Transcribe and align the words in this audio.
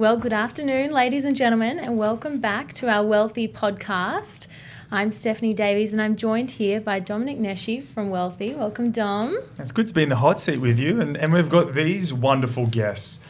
Well, 0.00 0.16
good 0.16 0.32
afternoon, 0.32 0.92
ladies 0.92 1.26
and 1.26 1.36
gentlemen, 1.36 1.78
and 1.78 1.98
welcome 1.98 2.40
back 2.40 2.72
to 2.72 2.88
our 2.88 3.04
Wealthy 3.04 3.46
podcast. 3.46 4.46
I'm 4.90 5.12
Stephanie 5.12 5.52
Davies, 5.52 5.92
and 5.92 6.00
I'm 6.00 6.16
joined 6.16 6.52
here 6.52 6.80
by 6.80 7.00
Dominic 7.00 7.36
Neshi 7.36 7.84
from 7.84 8.08
Wealthy. 8.08 8.54
Welcome, 8.54 8.92
Dom. 8.92 9.38
It's 9.58 9.72
good 9.72 9.86
to 9.88 9.92
be 9.92 10.02
in 10.02 10.08
the 10.08 10.16
hot 10.16 10.40
seat 10.40 10.56
with 10.56 10.80
you, 10.80 11.02
and, 11.02 11.18
and 11.18 11.34
we've 11.34 11.50
got 11.50 11.74
these 11.74 12.14
wonderful 12.14 12.66
guests. 12.66 13.20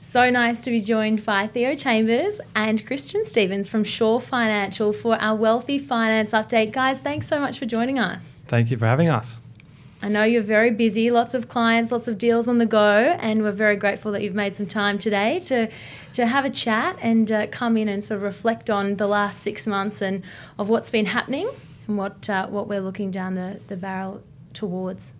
So 0.00 0.28
nice 0.30 0.62
to 0.62 0.70
be 0.70 0.80
joined 0.80 1.24
by 1.24 1.46
Theo 1.46 1.76
Chambers 1.76 2.40
and 2.56 2.84
Christian 2.84 3.24
Stevens 3.24 3.68
from 3.68 3.84
Shaw 3.84 4.18
Financial 4.18 4.92
for 4.92 5.14
our 5.22 5.36
Wealthy 5.36 5.78
Finance 5.78 6.32
update. 6.32 6.72
Guys, 6.72 6.98
thanks 6.98 7.28
so 7.28 7.38
much 7.38 7.60
for 7.60 7.66
joining 7.66 8.00
us. 8.00 8.36
Thank 8.48 8.72
you 8.72 8.76
for 8.76 8.86
having 8.86 9.08
us. 9.08 9.38
I 10.00 10.08
know 10.08 10.22
you're 10.22 10.42
very 10.42 10.70
busy, 10.70 11.10
lots 11.10 11.34
of 11.34 11.48
clients, 11.48 11.90
lots 11.90 12.06
of 12.06 12.18
deals 12.18 12.46
on 12.46 12.58
the 12.58 12.66
go, 12.66 13.16
and 13.18 13.42
we're 13.42 13.50
very 13.50 13.76
grateful 13.76 14.12
that 14.12 14.22
you've 14.22 14.34
made 14.34 14.54
some 14.54 14.66
time 14.66 14.98
today 14.98 15.40
to 15.40 15.68
to 16.12 16.26
have 16.26 16.44
a 16.44 16.50
chat 16.50 16.96
and 17.02 17.30
uh, 17.30 17.46
come 17.48 17.76
in 17.76 17.88
and 17.88 18.02
sort 18.02 18.18
of 18.18 18.22
reflect 18.22 18.70
on 18.70 18.96
the 18.96 19.06
last 19.06 19.40
six 19.40 19.66
months 19.66 20.00
and 20.00 20.22
of 20.58 20.68
what's 20.68 20.90
been 20.90 21.06
happening 21.06 21.48
and 21.88 21.98
what 21.98 22.30
uh, 22.30 22.46
what 22.46 22.68
we're 22.68 22.80
looking 22.80 23.10
down 23.10 23.34
the, 23.34 23.60
the 23.66 23.76
barrel 23.76 24.22
towards. 24.54 25.14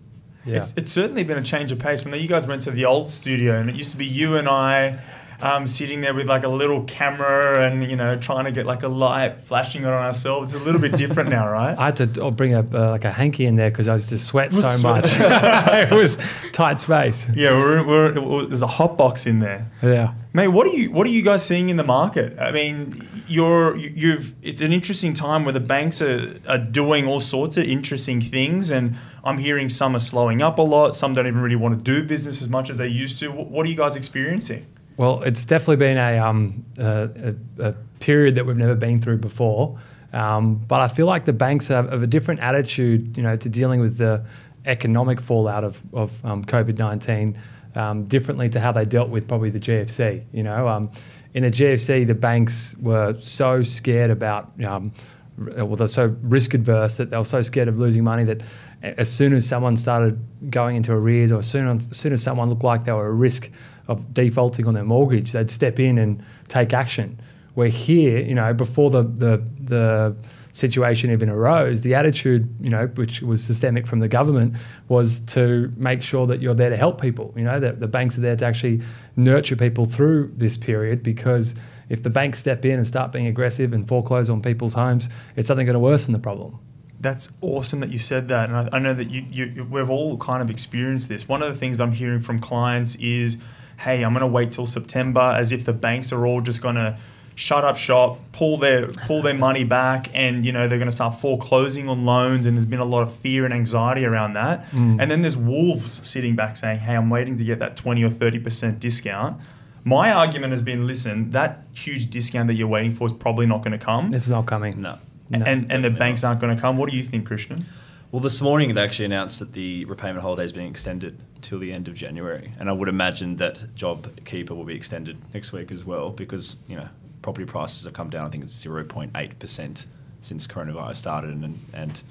Yeah. 0.45 0.57
It's, 0.57 0.73
it's 0.77 0.91
certainly 0.91 1.23
been 1.25 1.37
a 1.37 1.43
change 1.43 1.73
of 1.73 1.79
pace. 1.79 2.07
I 2.07 2.09
know 2.09 2.17
you 2.17 2.29
guys 2.29 2.47
went 2.47 2.61
to 2.61 2.71
the 2.71 2.85
old 2.85 3.09
studio, 3.09 3.59
and 3.59 3.69
it 3.69 3.75
used 3.75 3.91
to 3.91 3.97
be 3.97 4.05
you 4.05 4.37
and 4.37 4.47
I 4.47 4.99
um, 5.41 5.67
sitting 5.67 6.01
there 6.01 6.13
with 6.13 6.27
like 6.27 6.43
a 6.43 6.49
little 6.49 6.83
camera 6.83 7.65
and 7.65 7.89
you 7.89 7.95
know 7.95 8.17
trying 8.17 8.45
to 8.45 8.51
get 8.51 8.65
like 8.65 8.83
a 8.83 8.87
light 8.87 9.41
flashing 9.41 9.85
on 9.85 9.93
ourselves. 9.93 10.53
It's 10.53 10.61
a 10.61 10.65
little 10.65 10.81
bit 10.81 10.95
different 10.97 11.29
now, 11.29 11.49
right? 11.49 11.75
I 11.77 11.85
had 11.85 11.95
to 11.95 12.31
bring 12.31 12.53
a 12.53 12.59
uh, 12.59 12.89
like 12.91 13.05
a 13.05 13.11
hanky 13.11 13.45
in 13.45 13.55
there 13.55 13.69
because 13.69 13.87
I 13.87 13.93
was 13.93 14.07
just 14.07 14.25
sweat 14.25 14.53
so 14.53 14.61
sweat. 14.61 15.03
much. 15.03 15.11
it 15.19 15.91
was 15.91 16.17
tight 16.51 16.79
space. 16.81 17.25
Yeah, 17.33 17.51
we're, 17.51 17.85
we're, 17.85 18.45
there's 18.45 18.61
a 18.61 18.67
hot 18.67 18.97
box 18.97 19.25
in 19.25 19.39
there. 19.39 19.71
Yeah. 19.81 20.13
Mate, 20.33 20.49
what 20.49 20.67
are 20.67 20.75
you 20.75 20.91
what 20.91 21.07
are 21.07 21.11
you 21.11 21.23
guys 21.23 21.45
seeing 21.45 21.69
in 21.69 21.77
the 21.77 21.83
market? 21.83 22.37
I 22.37 22.51
mean, 22.51 22.91
you're 23.27 23.75
you've 23.75 24.35
it's 24.43 24.61
an 24.61 24.71
interesting 24.73 25.13
time 25.13 25.45
where 25.45 25.53
the 25.53 25.59
banks 25.59 26.01
are, 26.01 26.35
are 26.47 26.57
doing 26.57 27.07
all 27.07 27.19
sorts 27.19 27.57
of 27.57 27.63
interesting 27.63 28.21
things 28.21 28.69
and 28.69 28.95
I'm 29.23 29.37
hearing 29.37 29.69
some 29.69 29.95
are 29.95 29.99
slowing 29.99 30.41
up 30.41 30.59
a 30.59 30.61
lot, 30.61 30.95
some 30.95 31.13
don't 31.13 31.27
even 31.27 31.41
really 31.41 31.55
want 31.55 31.77
to 31.77 31.81
do 31.83 32.05
business 32.05 32.41
as 32.41 32.49
much 32.49 32.69
as 32.69 32.77
they 32.77 32.87
used 32.87 33.19
to. 33.19 33.29
What 33.31 33.65
are 33.65 33.69
you 33.69 33.75
guys 33.75 33.95
experiencing? 33.95 34.65
Well, 34.99 35.21
it's 35.21 35.45
definitely 35.45 35.77
been 35.77 35.97
a, 35.97 36.17
um, 36.17 36.65
a, 36.77 37.33
a, 37.59 37.73
period 38.01 38.35
that 38.35 38.45
we've 38.45 38.57
never 38.57 38.75
been 38.75 39.01
through 39.01 39.19
before. 39.19 39.79
Um, 40.11 40.55
but 40.55 40.81
I 40.81 40.89
feel 40.89 41.05
like 41.05 41.23
the 41.23 41.31
banks 41.31 41.69
have, 41.69 41.89
have, 41.89 42.03
a 42.03 42.07
different 42.07 42.41
attitude, 42.41 43.15
you 43.15 43.23
know, 43.23 43.37
to 43.37 43.47
dealing 43.47 43.79
with 43.79 43.97
the 43.97 44.25
economic 44.65 45.21
fallout 45.21 45.63
of, 45.63 45.81
of 45.93 46.25
um, 46.25 46.43
COVID 46.43 46.77
nineteen, 46.77 47.39
um, 47.75 48.07
differently 48.07 48.49
to 48.49 48.59
how 48.59 48.73
they 48.73 48.83
dealt 48.83 49.09
with 49.09 49.25
probably 49.25 49.49
the 49.49 49.59
GFC. 49.59 50.25
You 50.33 50.43
know, 50.43 50.67
um, 50.67 50.91
in 51.33 51.43
the 51.43 51.51
GFC, 51.51 52.05
the 52.05 52.13
banks 52.13 52.75
were 52.81 53.15
so 53.21 53.63
scared 53.63 54.11
about, 54.11 54.51
um, 54.67 54.91
well, 55.37 55.77
they're 55.77 55.87
so 55.87 56.13
risk 56.23 56.53
adverse 56.53 56.97
that 56.97 57.09
they 57.09 57.17
were 57.17 57.23
so 57.23 57.41
scared 57.41 57.69
of 57.69 57.79
losing 57.79 58.03
money 58.03 58.25
that 58.25 58.41
as 58.81 59.09
soon 59.09 59.31
as 59.31 59.47
someone 59.47 59.77
started 59.77 60.19
going 60.49 60.75
into 60.75 60.91
arrears, 60.91 61.31
or 61.31 61.39
as 61.39 61.49
soon 61.49 61.69
as, 61.69 61.87
as 61.87 61.95
soon 61.95 62.11
as 62.11 62.21
someone 62.21 62.49
looked 62.49 62.65
like 62.65 62.83
they 62.83 62.91
were 62.91 63.07
a 63.07 63.13
risk 63.13 63.49
of 63.89 64.13
defaulting 64.13 64.65
on 64.67 64.73
their 64.73 64.85
mortgage, 64.85 65.33
they'd 65.33 65.51
step 65.51 65.79
in 65.79 65.97
and 65.97 66.23
take 66.47 66.73
action. 66.73 67.19
Where 67.55 67.67
here, 67.67 68.19
you 68.19 68.35
know, 68.35 68.53
before 68.53 68.89
the 68.89 69.01
the, 69.03 69.43
the 69.59 70.15
situation 70.51 71.11
even 71.11 71.29
arose, 71.29 71.81
the 71.81 71.95
attitude, 71.95 72.53
you 72.61 72.69
know, 72.69 72.87
which 72.87 73.21
was 73.21 73.43
systemic 73.43 73.87
from 73.87 73.99
the 73.99 74.07
government, 74.07 74.55
was 74.87 75.19
to 75.19 75.71
make 75.75 76.01
sure 76.01 76.27
that 76.27 76.41
you're 76.41 76.53
there 76.53 76.69
to 76.69 76.77
help 76.77 77.01
people. 77.01 77.33
You 77.35 77.43
know, 77.43 77.59
that 77.59 77.79
the 77.79 77.87
banks 77.87 78.17
are 78.17 78.21
there 78.21 78.35
to 78.35 78.45
actually 78.45 78.81
nurture 79.15 79.55
people 79.55 79.85
through 79.85 80.31
this 80.35 80.57
period 80.57 81.03
because 81.03 81.55
if 81.89 82.03
the 82.03 82.09
banks 82.09 82.39
step 82.39 82.63
in 82.65 82.73
and 82.73 82.87
start 82.87 83.11
being 83.11 83.27
aggressive 83.27 83.73
and 83.73 83.87
foreclose 83.87 84.29
on 84.29 84.41
people's 84.41 84.73
homes, 84.73 85.09
it's 85.35 85.49
only 85.49 85.65
going 85.65 85.73
to 85.73 85.79
worsen 85.79 86.13
the 86.13 86.19
problem. 86.19 86.59
That's 87.01 87.29
awesome 87.41 87.79
that 87.79 87.89
you 87.89 87.97
said 87.97 88.27
that, 88.27 88.49
and 88.49 88.57
I, 88.57 88.69
I 88.73 88.79
know 88.79 88.93
that 88.93 89.09
you, 89.09 89.25
you, 89.31 89.63
we've 89.63 89.89
all 89.89 90.17
kind 90.17 90.41
of 90.41 90.49
experienced 90.49 91.07
this. 91.07 91.29
One 91.29 91.41
of 91.41 91.51
the 91.51 91.57
things 91.57 91.79
I'm 91.79 91.93
hearing 91.93 92.19
from 92.19 92.39
clients 92.39 92.95
is 92.97 93.37
hey, 93.79 94.03
I'm 94.03 94.13
going 94.13 94.21
to 94.21 94.27
wait 94.27 94.51
till 94.51 94.65
September, 94.65 95.21
as 95.21 95.51
if 95.51 95.65
the 95.65 95.73
banks 95.73 96.11
are 96.11 96.25
all 96.25 96.41
just 96.41 96.61
going 96.61 96.75
to 96.75 96.97
shut 97.39 97.63
up 97.63 97.77
shop, 97.77 98.19
pull 98.33 98.57
their 98.57 98.87
pull 98.87 99.21
their 99.21 99.33
money 99.33 99.63
back, 99.63 100.09
and 100.13 100.45
you 100.45 100.51
know 100.51 100.67
they're 100.67 100.77
going 100.77 100.89
to 100.89 100.95
start 100.95 101.15
foreclosing 101.15 101.87
on 101.87 102.05
loans. 102.05 102.45
And 102.45 102.57
there's 102.57 102.65
been 102.65 102.79
a 102.79 102.85
lot 102.85 103.01
of 103.01 103.13
fear 103.15 103.45
and 103.45 103.53
anxiety 103.53 104.05
around 104.05 104.33
that. 104.33 104.69
Mm. 104.71 105.01
And 105.01 105.09
then 105.09 105.21
there's 105.21 105.37
wolves 105.37 106.07
sitting 106.07 106.35
back 106.35 106.57
saying, 106.57 106.79
"Hey, 106.79 106.95
I'm 106.95 107.09
waiting 107.09 107.37
to 107.37 107.43
get 107.43 107.59
that 107.59 107.75
20 107.77 108.03
or 108.03 108.09
30 108.09 108.39
percent 108.39 108.79
discount." 108.79 109.39
My 109.85 110.11
argument 110.11 110.51
has 110.51 110.61
been, 110.61 110.85
listen, 110.85 111.31
that 111.31 111.65
huge 111.73 112.09
discount 112.09 112.47
that 112.49 112.55
you're 112.55 112.67
waiting 112.67 112.93
for 112.93 113.07
is 113.07 113.13
probably 113.13 113.45
not 113.45 113.63
going 113.63 113.71
to 113.71 113.83
come. 113.83 114.13
It's 114.13 114.27
not 114.27 114.45
coming. 114.45 114.81
No. 114.81 114.97
no 115.29 115.43
and 115.45 115.71
and 115.71 115.83
the 115.83 115.89
banks 115.89 116.23
aren't 116.23 116.41
going 116.41 116.53
to 116.53 116.61
come. 116.61 116.77
What 116.77 116.89
do 116.89 116.97
you 116.97 117.03
think, 117.03 117.25
Christian? 117.25 117.65
Well, 118.11 118.21
this 118.21 118.41
morning 118.41 118.73
they 118.73 118.81
actually 118.81 119.05
announced 119.05 119.37
that 119.37 119.53
the 119.53 119.85
repayment 119.85 120.21
holiday 120.21 120.43
is 120.43 120.51
being 120.51 120.71
extended 120.71 121.19
till 121.41 121.59
the 121.59 121.71
end 121.71 121.87
of 121.87 121.93
January, 121.93 122.51
and 122.59 122.67
I 122.67 122.71
would 122.71 122.89
imagine 122.89 123.35
that 123.35 123.57
JobKeeper 123.75 124.49
will 124.49 124.63
be 124.63 124.73
extended 124.73 125.15
next 125.31 125.53
week 125.53 125.71
as 125.71 125.85
well 125.85 126.09
because 126.09 126.57
you 126.67 126.75
know 126.75 126.87
property 127.21 127.45
prices 127.45 127.83
have 127.83 127.93
come 127.93 128.09
down. 128.09 128.25
I 128.25 128.29
think 128.31 128.43
it's 128.43 128.53
zero 128.53 128.83
point 128.83 129.11
eight 129.15 129.37
percent 129.37 129.85
since 130.23 130.47
coronavirus 130.47 130.95
started, 130.95 131.29
and 131.29 131.59
and 131.75 132.01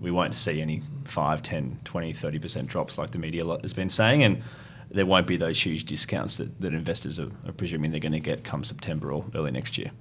we 0.00 0.10
won't 0.10 0.34
see 0.34 0.60
any 0.60 0.82
5, 1.04 1.40
10, 1.40 1.78
20, 1.84 2.12
30 2.12 2.38
percent 2.40 2.66
drops 2.66 2.98
like 2.98 3.12
the 3.12 3.18
media 3.18 3.44
has 3.62 3.72
been 3.72 3.88
saying, 3.88 4.24
and 4.24 4.42
there 4.90 5.06
won't 5.06 5.28
be 5.28 5.36
those 5.36 5.64
huge 5.64 5.84
discounts 5.84 6.36
that, 6.38 6.60
that 6.60 6.74
investors 6.74 7.20
are, 7.20 7.30
are 7.46 7.52
presuming 7.52 7.92
they're 7.92 8.00
going 8.00 8.10
to 8.10 8.18
get 8.18 8.42
come 8.42 8.64
September 8.64 9.12
or 9.12 9.24
early 9.36 9.52
next 9.52 9.78
year. 9.78 9.92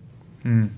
Mm. 0.44 0.72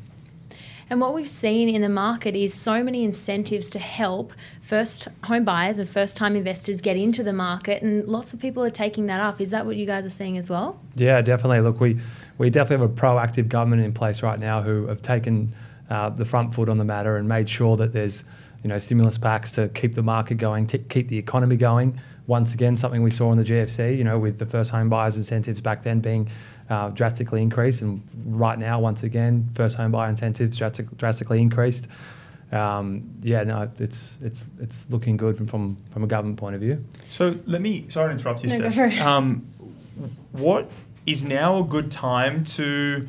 And 0.89 1.01
what 1.01 1.15
we've 1.15 1.27
seen 1.27 1.67
in 1.67 1.81
the 1.81 1.89
market 1.89 2.35
is 2.35 2.53
so 2.53 2.83
many 2.83 3.03
incentives 3.03 3.69
to 3.69 3.79
help 3.79 4.33
first 4.61 5.07
home 5.23 5.43
buyers 5.43 5.79
and 5.79 5.89
first 5.89 6.15
time 6.15 6.35
investors 6.35 6.79
get 6.79 6.95
into 6.95 7.23
the 7.23 7.33
market, 7.33 7.81
and 7.81 8.07
lots 8.07 8.33
of 8.33 8.39
people 8.39 8.63
are 8.63 8.69
taking 8.69 9.07
that 9.07 9.19
up. 9.19 9.41
Is 9.41 9.51
that 9.51 9.65
what 9.65 9.77
you 9.77 9.87
guys 9.87 10.05
are 10.05 10.11
seeing 10.11 10.37
as 10.37 10.49
well? 10.49 10.79
Yeah, 10.95 11.21
definitely. 11.21 11.61
Look, 11.61 11.79
we, 11.79 11.97
we 12.37 12.51
definitely 12.51 12.87
have 12.87 12.97
a 12.97 13.01
proactive 13.01 13.49
government 13.49 13.81
in 13.81 13.93
place 13.93 14.21
right 14.21 14.39
now 14.39 14.61
who 14.61 14.85
have 14.85 15.01
taken 15.01 15.51
uh, 15.89 16.09
the 16.09 16.25
front 16.25 16.53
foot 16.53 16.69
on 16.69 16.77
the 16.77 16.85
matter 16.85 17.17
and 17.17 17.27
made 17.27 17.49
sure 17.49 17.75
that 17.77 17.93
there's 17.93 18.23
you 18.63 18.69
know 18.69 18.79
stimulus 18.79 19.17
packs 19.17 19.51
to 19.53 19.69
keep 19.69 19.95
the 19.95 20.03
market 20.03 20.35
going, 20.35 20.67
to 20.67 20.77
keep 20.77 21.07
the 21.07 21.17
economy 21.17 21.55
going. 21.55 21.99
Once 22.27 22.53
again, 22.53 22.75
something 22.75 23.03
we 23.03 23.11
saw 23.11 23.31
in 23.31 23.37
the 23.37 23.43
GFC, 23.43 23.97
you 23.97 24.03
know, 24.03 24.17
with 24.17 24.39
the 24.39 24.45
first 24.45 24.71
home 24.71 24.89
buyers 24.89 25.15
incentives 25.15 25.61
back 25.61 25.83
then 25.83 25.99
being 25.99 26.27
uh, 26.69 26.89
drastically 26.89 27.41
increased, 27.41 27.81
and 27.81 28.01
right 28.25 28.57
now, 28.57 28.79
once 28.79 29.03
again, 29.03 29.47
first 29.53 29.77
home 29.77 29.91
buyer 29.91 30.09
incentives 30.09 30.57
drastic, 30.57 30.97
drastically 30.97 31.39
increased. 31.39 31.87
Um, 32.51 33.11
yeah, 33.21 33.43
no, 33.43 33.69
it's 33.79 34.17
it's 34.21 34.49
it's 34.59 34.89
looking 34.89 35.17
good 35.17 35.37
from, 35.37 35.47
from 35.47 35.75
from 35.91 36.03
a 36.03 36.07
government 36.07 36.37
point 36.37 36.55
of 36.55 36.61
view. 36.61 36.83
So 37.09 37.35
let 37.45 37.61
me 37.61 37.85
sorry 37.89 38.07
to 38.07 38.11
interrupt 38.13 38.43
you, 38.43 38.49
no, 38.49 38.69
Steph. 38.69 39.01
Um, 39.01 39.47
what 40.31 40.69
is 41.05 41.23
now 41.23 41.59
a 41.59 41.63
good 41.63 41.91
time 41.91 42.43
to 42.43 43.07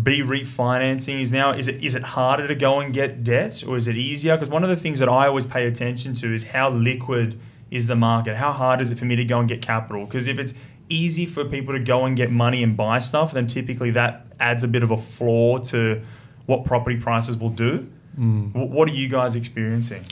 be 0.00 0.20
refinancing? 0.20 1.20
Is 1.20 1.32
now 1.32 1.52
is 1.52 1.68
it 1.68 1.82
is 1.82 1.94
it 1.94 2.02
harder 2.02 2.46
to 2.48 2.54
go 2.54 2.80
and 2.80 2.94
get 2.94 3.24
debt, 3.24 3.62
or 3.66 3.76
is 3.76 3.88
it 3.88 3.96
easier? 3.96 4.36
Because 4.36 4.48
one 4.48 4.62
of 4.64 4.70
the 4.70 4.76
things 4.76 4.98
that 5.00 5.08
I 5.08 5.26
always 5.26 5.46
pay 5.46 5.66
attention 5.66 6.14
to 6.14 6.32
is 6.32 6.44
how 6.44 6.70
liquid 6.70 7.38
is 7.70 7.86
the 7.86 7.96
market. 7.96 8.36
How 8.36 8.52
hard 8.52 8.80
is 8.80 8.90
it 8.90 8.98
for 8.98 9.04
me 9.04 9.16
to 9.16 9.24
go 9.24 9.38
and 9.38 9.48
get 9.48 9.62
capital? 9.62 10.04
Because 10.04 10.28
if 10.28 10.38
it's 10.38 10.54
easy 10.88 11.26
for 11.26 11.44
people 11.44 11.74
to 11.74 11.80
go 11.80 12.04
and 12.04 12.16
get 12.16 12.30
money 12.30 12.62
and 12.62 12.76
buy 12.76 12.98
stuff, 12.98 13.32
then 13.32 13.46
typically 13.46 13.90
that 13.92 14.26
adds 14.40 14.64
a 14.64 14.68
bit 14.68 14.82
of 14.82 14.90
a 14.90 14.96
flaw 14.96 15.58
to 15.58 16.02
what 16.46 16.64
property 16.64 16.96
prices 16.96 17.36
will 17.36 17.50
do. 17.50 17.90
Mm. 18.18 18.54
What 18.54 18.88
are 18.88 18.94
you 18.94 19.08
guys 19.08 19.36
experiencing? 19.36 20.04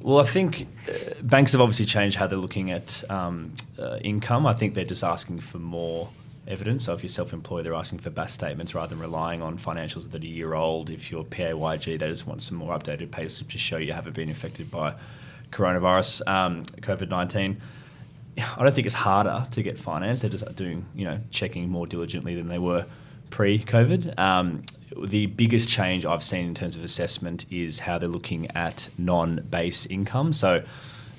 Well, 0.00 0.20
I 0.20 0.24
think 0.24 0.68
uh, 0.86 1.14
banks 1.22 1.52
have 1.52 1.62
obviously 1.62 1.86
changed 1.86 2.16
how 2.16 2.26
they're 2.26 2.38
looking 2.38 2.70
at 2.70 3.02
um, 3.10 3.54
uh, 3.78 3.98
income. 4.02 4.46
I 4.46 4.52
think 4.52 4.74
they're 4.74 4.84
just 4.84 5.02
asking 5.02 5.40
for 5.40 5.58
more 5.58 6.10
evidence. 6.46 6.84
So 6.84 6.92
if 6.92 7.02
you're 7.02 7.08
self-employed, 7.08 7.64
they're 7.64 7.74
asking 7.74 8.00
for 8.00 8.10
BAS 8.10 8.34
statements 8.34 8.74
rather 8.74 8.94
than 8.94 9.00
relying 9.00 9.40
on 9.40 9.56
financials 9.58 10.10
that 10.10 10.22
are 10.22 10.26
a 10.26 10.28
year 10.28 10.52
old. 10.52 10.90
If 10.90 11.10
you're 11.10 11.24
PAYG, 11.24 11.98
they 11.98 12.08
just 12.08 12.26
want 12.26 12.42
some 12.42 12.58
more 12.58 12.78
updated 12.78 13.10
pay 13.10 13.26
to 13.26 13.58
show 13.58 13.78
you 13.78 13.94
haven't 13.94 14.14
been 14.14 14.30
affected 14.30 14.70
by 14.70 14.94
coronavirus, 15.54 16.26
um, 16.28 16.64
COVID-19. 16.82 17.56
I 18.36 18.62
don't 18.62 18.74
think 18.74 18.86
it's 18.86 18.94
harder 18.94 19.46
to 19.52 19.62
get 19.62 19.78
finance. 19.78 20.20
They're 20.20 20.30
just 20.30 20.54
doing, 20.56 20.84
you 20.94 21.04
know, 21.04 21.20
checking 21.30 21.68
more 21.68 21.86
diligently 21.86 22.34
than 22.34 22.48
they 22.48 22.58
were 22.58 22.84
pre-COVID. 23.30 24.18
Um, 24.18 24.62
the 25.02 25.26
biggest 25.26 25.68
change 25.68 26.04
I've 26.04 26.22
seen 26.22 26.46
in 26.46 26.54
terms 26.54 26.76
of 26.76 26.82
assessment 26.82 27.46
is 27.50 27.78
how 27.78 27.98
they're 27.98 28.08
looking 28.08 28.50
at 28.56 28.88
non-base 28.98 29.86
income. 29.86 30.32
So 30.32 30.64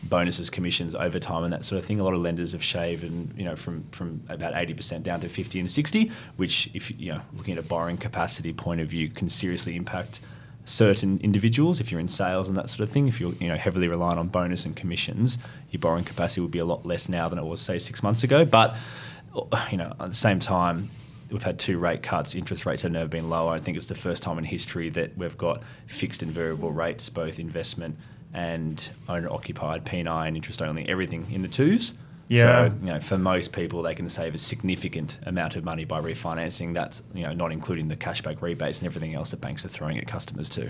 bonuses, 0.09 0.49
commissions, 0.49 0.93
overtime, 0.95 1.43
and 1.43 1.53
that 1.53 1.65
sort 1.65 1.79
of 1.79 1.85
thing. 1.85 1.99
A 1.99 2.03
lot 2.03 2.13
of 2.13 2.21
lenders 2.21 2.51
have 2.51 2.63
shaved, 2.63 3.03
and 3.03 3.33
you 3.37 3.43
know, 3.43 3.55
from 3.55 3.83
from 3.91 4.21
about 4.29 4.53
eighty 4.55 4.73
percent 4.73 5.03
down 5.03 5.19
to 5.21 5.29
fifty 5.29 5.59
and 5.59 5.69
sixty, 5.69 6.11
which, 6.37 6.69
if 6.73 6.91
you 6.99 7.13
know, 7.13 7.21
looking 7.33 7.57
at 7.57 7.63
a 7.63 7.67
borrowing 7.67 7.97
capacity 7.97 8.53
point 8.53 8.81
of 8.81 8.87
view, 8.87 9.09
can 9.09 9.29
seriously 9.29 9.75
impact 9.75 10.19
certain 10.65 11.19
individuals, 11.19 11.79
if 11.79 11.91
you're 11.91 12.01
in 12.01 12.07
sales 12.07 12.47
and 12.47 12.57
that 12.57 12.69
sort 12.69 12.81
of 12.81 12.91
thing, 12.91 13.07
if 13.07 13.21
you're 13.21 13.33
you 13.33 13.47
know 13.47 13.55
heavily 13.55 13.87
reliant 13.87 14.19
on 14.19 14.27
bonus 14.27 14.65
and 14.65 14.75
commissions, 14.75 15.37
your 15.71 15.79
borrowing 15.79 16.03
capacity 16.03 16.41
would 16.41 16.51
be 16.51 16.59
a 16.59 16.65
lot 16.65 16.85
less 16.85 17.07
now 17.07 17.29
than 17.29 17.39
it 17.39 17.45
was 17.45 17.61
say 17.61 17.79
six 17.79 18.03
months 18.03 18.23
ago. 18.23 18.43
But 18.43 18.75
you 19.71 19.77
know 19.77 19.93
at 19.99 20.09
the 20.09 20.15
same 20.15 20.39
time, 20.39 20.89
we've 21.31 21.43
had 21.43 21.59
two 21.59 21.77
rate 21.77 22.03
cuts. 22.03 22.35
Interest 22.35 22.65
rates 22.65 22.81
have 22.81 22.91
never 22.91 23.07
been 23.07 23.29
lower. 23.29 23.51
I 23.51 23.59
think 23.59 23.77
it's 23.77 23.87
the 23.87 23.95
first 23.95 24.23
time 24.23 24.37
in 24.37 24.43
history 24.43 24.89
that 24.91 25.17
we've 25.17 25.37
got 25.37 25.61
fixed 25.87 26.23
and 26.23 26.31
variable 26.31 26.71
rates, 26.71 27.09
both 27.09 27.39
investment 27.39 27.97
and 28.33 28.89
owner 29.07 29.29
occupied, 29.31 29.85
p 29.85 29.99
and 29.99 30.35
interest 30.35 30.61
only, 30.61 30.87
everything 30.89 31.25
in 31.31 31.41
the 31.41 31.47
twos. 31.47 31.93
Yeah. 32.27 32.67
So, 32.67 32.73
you 32.81 32.93
know, 32.93 32.99
for 32.99 33.17
most 33.17 33.53
people, 33.53 33.83
they 33.83 33.93
can 33.93 34.09
save 34.09 34.33
a 34.33 34.39
significant 34.39 35.19
amount 35.25 35.55
of 35.55 35.63
money 35.63 35.85
by 35.85 36.01
refinancing. 36.01 36.73
That's, 36.73 37.03
you 37.13 37.23
know, 37.23 37.33
not 37.33 37.51
including 37.51 37.87
the 37.87 37.95
cashback 37.95 38.41
rebates 38.41 38.79
and 38.79 38.87
everything 38.87 39.13
else 39.13 39.31
that 39.31 39.41
banks 39.41 39.63
are 39.63 39.67
throwing 39.67 39.97
at 39.97 40.07
customers 40.07 40.49
too. 40.49 40.69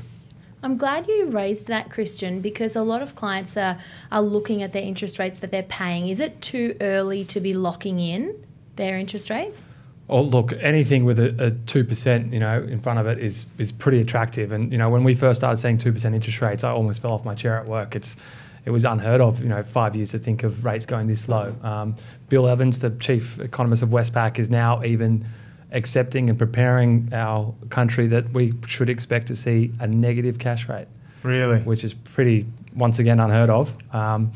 I'm 0.64 0.78
glad 0.78 1.08
you 1.08 1.30
raised 1.30 1.68
that, 1.68 1.92
Christian, 1.92 2.42
because 2.42 2.76
a 2.76 2.82
lot 2.82 3.02
of 3.02 3.16
clients 3.16 3.56
are, 3.56 3.78
are 4.12 4.22
looking 4.22 4.64
at 4.64 4.74
their 4.74 4.82
interest 4.82 5.20
rates 5.20 5.40
that 5.40 5.52
they're 5.52 5.64
paying. 5.64 6.08
Is 6.08 6.20
it 6.20 6.42
too 6.42 6.76
early 6.82 7.24
to 7.26 7.40
be 7.40 7.54
locking 7.54 8.00
in 8.00 8.44
their 8.76 8.98
interest 8.98 9.30
rates? 9.30 9.66
Oh, 10.08 10.22
look, 10.22 10.54
anything 10.54 11.04
with 11.04 11.20
a 11.20 11.58
two 11.66 11.84
percent, 11.84 12.32
you 12.32 12.40
know, 12.40 12.62
in 12.62 12.80
front 12.80 13.00
of 13.00 13.08
it 13.08 13.18
is 13.18 13.48
is 13.58 13.72
pretty 13.72 14.02
attractive. 14.02 14.52
And 14.52 14.72
you 14.72 14.78
know, 14.78 14.90
when 14.90 15.04
we 15.04 15.16
first 15.16 15.40
started 15.40 15.58
seeing 15.58 15.80
two 15.80 15.92
percent 15.92 16.14
interest 16.14 16.42
rates, 16.42 16.64
I 16.64 16.70
almost 16.70 17.02
fell 17.02 17.12
off 17.12 17.26
my 17.26 17.34
chair 17.34 17.58
at 17.58 17.66
work. 17.66 17.96
It's 17.96 18.16
it 18.66 18.72
was 18.72 18.84
unheard 18.84 19.22
of, 19.22 19.42
you 19.42 19.48
know, 19.48 19.64
five 19.64 19.96
years 19.96 20.12
to 20.12 20.20
think 20.20 20.44
of 20.44 20.66
rates 20.66 20.86
going 20.86 21.08
this 21.08 21.30
low. 21.30 21.56
Um, 21.62 21.96
Bill 22.30 22.48
Evans, 22.48 22.80
the 22.80 22.90
chief 22.90 23.40
economist 23.40 23.84
of 23.84 23.90
Westpac, 23.90 24.40
is 24.40 24.50
now 24.50 24.84
even 24.84 25.26
accepting 25.72 26.30
and 26.30 26.40
preparing 26.40 27.10
our 27.14 27.54
country 27.70 28.08
that 28.08 28.32
we 28.32 28.54
should 28.66 28.90
expect 28.90 29.28
to 29.28 29.36
see 29.36 29.72
a 29.80 29.88
negative 29.88 30.40
cash 30.40 30.68
rate. 30.68 30.88
Really? 31.22 31.60
Which 31.60 31.84
is 31.84 31.94
pretty, 31.94 32.46
once 32.76 33.00
again, 33.00 33.20
unheard 33.20 33.50
of. 33.50 33.72
Um, 33.94 34.32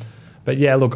but 0.46 0.58
yeah, 0.58 0.76
look, 0.76 0.96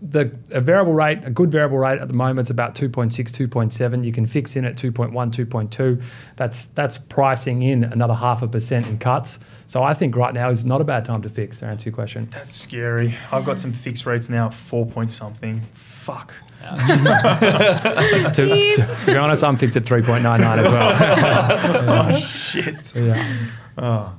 the 0.00 0.36
a 0.50 0.60
variable 0.60 0.92
rate, 0.92 1.20
a 1.24 1.30
good 1.30 1.50
variable 1.50 1.78
rate 1.78 2.00
at 2.00 2.08
the 2.08 2.14
moment 2.14 2.46
is 2.46 2.50
about 2.50 2.74
2.6, 2.74 3.12
2.7. 3.12 4.04
You 4.04 4.12
can 4.12 4.26
fix 4.26 4.54
in 4.54 4.64
at 4.64 4.76
2.1, 4.76 5.12
2.2. 5.12 6.02
That's 6.36 6.66
that's 6.66 6.98
pricing 6.98 7.62
in 7.62 7.84
another 7.84 8.14
half 8.14 8.42
a 8.42 8.48
percent 8.48 8.86
in 8.86 8.98
cuts. 8.98 9.38
So 9.66 9.82
I 9.82 9.94
think 9.94 10.14
right 10.16 10.32
now 10.32 10.50
is 10.50 10.64
not 10.64 10.80
a 10.80 10.84
bad 10.84 11.04
time 11.04 11.22
to 11.22 11.28
fix. 11.28 11.58
To 11.58 11.66
answer 11.66 11.88
your 11.88 11.94
question. 11.94 12.28
That's 12.30 12.54
scary. 12.54 13.16
I've 13.32 13.44
got 13.44 13.58
some 13.58 13.72
fixed 13.72 14.06
rates 14.06 14.28
now, 14.28 14.50
four 14.50 14.86
point 14.86 15.10
something. 15.10 15.62
Fuck. 15.74 16.32
to, 16.68 18.30
to, 18.34 18.76
to, 18.76 19.06
be 19.06 19.16
honest, 19.16 19.44
I'm 19.44 19.56
fixed 19.56 19.76
at 19.76 19.84
3.99 19.84 20.58
as 20.58 20.66
well. 20.66 22.08
oh, 22.08 22.18
shit. 22.18 22.94
Yeah. 22.96 23.36
Oh. 23.78 24.17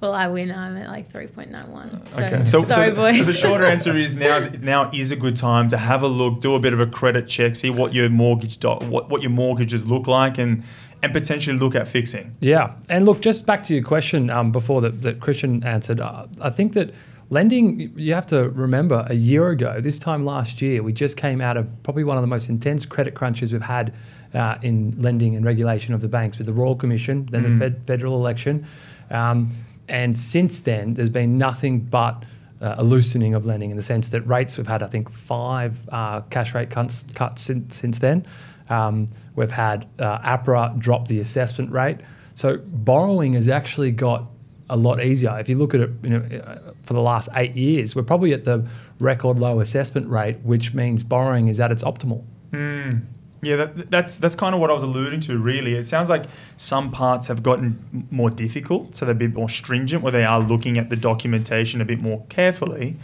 Well, 0.00 0.12
I 0.12 0.28
win. 0.28 0.52
I'm 0.52 0.76
at 0.76 0.88
like 0.88 1.12
3.91. 1.12 2.08
So, 2.08 2.22
okay. 2.22 2.44
So, 2.44 2.62
sorry, 2.62 2.90
so 2.90 2.94
boys. 2.94 3.26
the 3.26 3.32
shorter 3.32 3.66
answer 3.74 3.96
is 3.96 4.16
now 4.16 4.36
is 4.36 4.60
now 4.60 4.90
is 4.92 5.10
a 5.10 5.16
good 5.16 5.36
time 5.36 5.68
to 5.70 5.76
have 5.76 6.02
a 6.02 6.08
look, 6.08 6.40
do 6.40 6.54
a 6.54 6.60
bit 6.60 6.72
of 6.72 6.78
a 6.78 6.86
credit 6.86 7.26
check, 7.26 7.56
see 7.56 7.70
what 7.70 7.92
your 7.92 8.08
mortgage 8.08 8.58
do, 8.58 8.68
what 8.68 9.08
what 9.08 9.22
your 9.22 9.30
mortgages 9.30 9.86
look 9.86 10.06
like, 10.06 10.38
and 10.38 10.62
and 11.02 11.12
potentially 11.12 11.58
look 11.58 11.74
at 11.74 11.88
fixing. 11.88 12.36
Yeah, 12.40 12.74
and 12.88 13.04
look, 13.06 13.20
just 13.20 13.44
back 13.44 13.62
to 13.64 13.74
your 13.74 13.82
question 13.82 14.30
um, 14.30 14.52
before 14.52 14.80
that, 14.82 15.02
that 15.02 15.20
Christian 15.20 15.64
answered. 15.64 16.00
Uh, 16.00 16.26
I 16.40 16.50
think 16.50 16.74
that 16.74 16.94
lending, 17.30 17.92
you 17.96 18.14
have 18.14 18.26
to 18.26 18.48
remember, 18.50 19.06
a 19.08 19.14
year 19.14 19.48
ago, 19.48 19.80
this 19.80 19.98
time 19.98 20.24
last 20.24 20.62
year, 20.62 20.82
we 20.82 20.92
just 20.92 21.16
came 21.16 21.40
out 21.40 21.56
of 21.56 21.66
probably 21.82 22.04
one 22.04 22.16
of 22.16 22.22
the 22.22 22.28
most 22.28 22.48
intense 22.48 22.86
credit 22.86 23.14
crunches 23.14 23.52
we've 23.52 23.62
had 23.62 23.92
uh, 24.34 24.58
in 24.62 25.00
lending 25.00 25.36
and 25.36 25.44
regulation 25.44 25.94
of 25.94 26.00
the 26.00 26.08
banks 26.08 26.38
with 26.38 26.46
the 26.46 26.52
Royal 26.52 26.74
Commission, 26.74 27.26
then 27.30 27.44
mm. 27.44 27.58
the 27.58 27.70
fed, 27.70 27.86
federal 27.86 28.14
election. 28.16 28.66
Um, 29.10 29.48
and 29.88 30.16
since 30.16 30.60
then, 30.60 30.94
there's 30.94 31.10
been 31.10 31.38
nothing 31.38 31.80
but 31.80 32.24
uh, 32.60 32.76
a 32.78 32.84
loosening 32.84 33.34
of 33.34 33.46
lending 33.46 33.70
in 33.70 33.76
the 33.76 33.82
sense 33.82 34.08
that 34.08 34.22
rates, 34.22 34.58
we've 34.58 34.66
had, 34.66 34.82
I 34.82 34.88
think, 34.88 35.10
five 35.10 35.78
uh, 35.90 36.22
cash 36.22 36.54
rate 36.54 36.70
cuts, 36.70 37.04
cuts 37.14 37.42
since, 37.42 37.76
since 37.76 37.98
then. 37.98 38.26
Um, 38.68 39.08
we've 39.34 39.50
had 39.50 39.86
uh, 39.98 40.18
APRA 40.18 40.78
drop 40.78 41.08
the 41.08 41.20
assessment 41.20 41.70
rate. 41.72 41.98
So 42.34 42.58
borrowing 42.58 43.34
has 43.34 43.48
actually 43.48 43.90
got 43.92 44.26
a 44.70 44.76
lot 44.76 45.02
easier. 45.02 45.38
If 45.38 45.48
you 45.48 45.56
look 45.56 45.74
at 45.74 45.80
it, 45.80 45.90
you 46.02 46.10
know, 46.10 46.38
uh, 46.38 46.72
for 46.82 46.94
the 46.94 47.00
last 47.00 47.28
eight 47.34 47.54
years, 47.54 47.96
we're 47.96 48.02
probably 48.02 48.32
at 48.32 48.44
the 48.44 48.66
record 49.00 49.38
low 49.38 49.60
assessment 49.60 50.08
rate, 50.08 50.38
which 50.40 50.74
means 50.74 51.02
borrowing 51.02 51.48
is 51.48 51.58
at 51.60 51.72
its 51.72 51.82
optimal. 51.82 52.24
Mm. 52.52 53.04
Yeah, 53.40 53.56
that, 53.56 53.90
that's 53.90 54.18
that's 54.18 54.34
kind 54.34 54.54
of 54.54 54.60
what 54.60 54.70
I 54.70 54.72
was 54.72 54.82
alluding 54.82 55.20
to. 55.20 55.38
Really, 55.38 55.74
it 55.74 55.84
sounds 55.84 56.08
like 56.08 56.24
some 56.56 56.90
parts 56.90 57.28
have 57.28 57.42
gotten 57.42 58.06
more 58.10 58.30
difficult, 58.30 58.96
so 58.96 59.04
they're 59.04 59.14
a 59.14 59.18
bit 59.18 59.34
more 59.34 59.48
stringent, 59.48 60.02
where 60.02 60.12
they 60.12 60.24
are 60.24 60.40
looking 60.40 60.76
at 60.76 60.90
the 60.90 60.96
documentation 60.96 61.80
a 61.80 61.84
bit 61.84 62.00
more 62.00 62.24
carefully. 62.28 62.96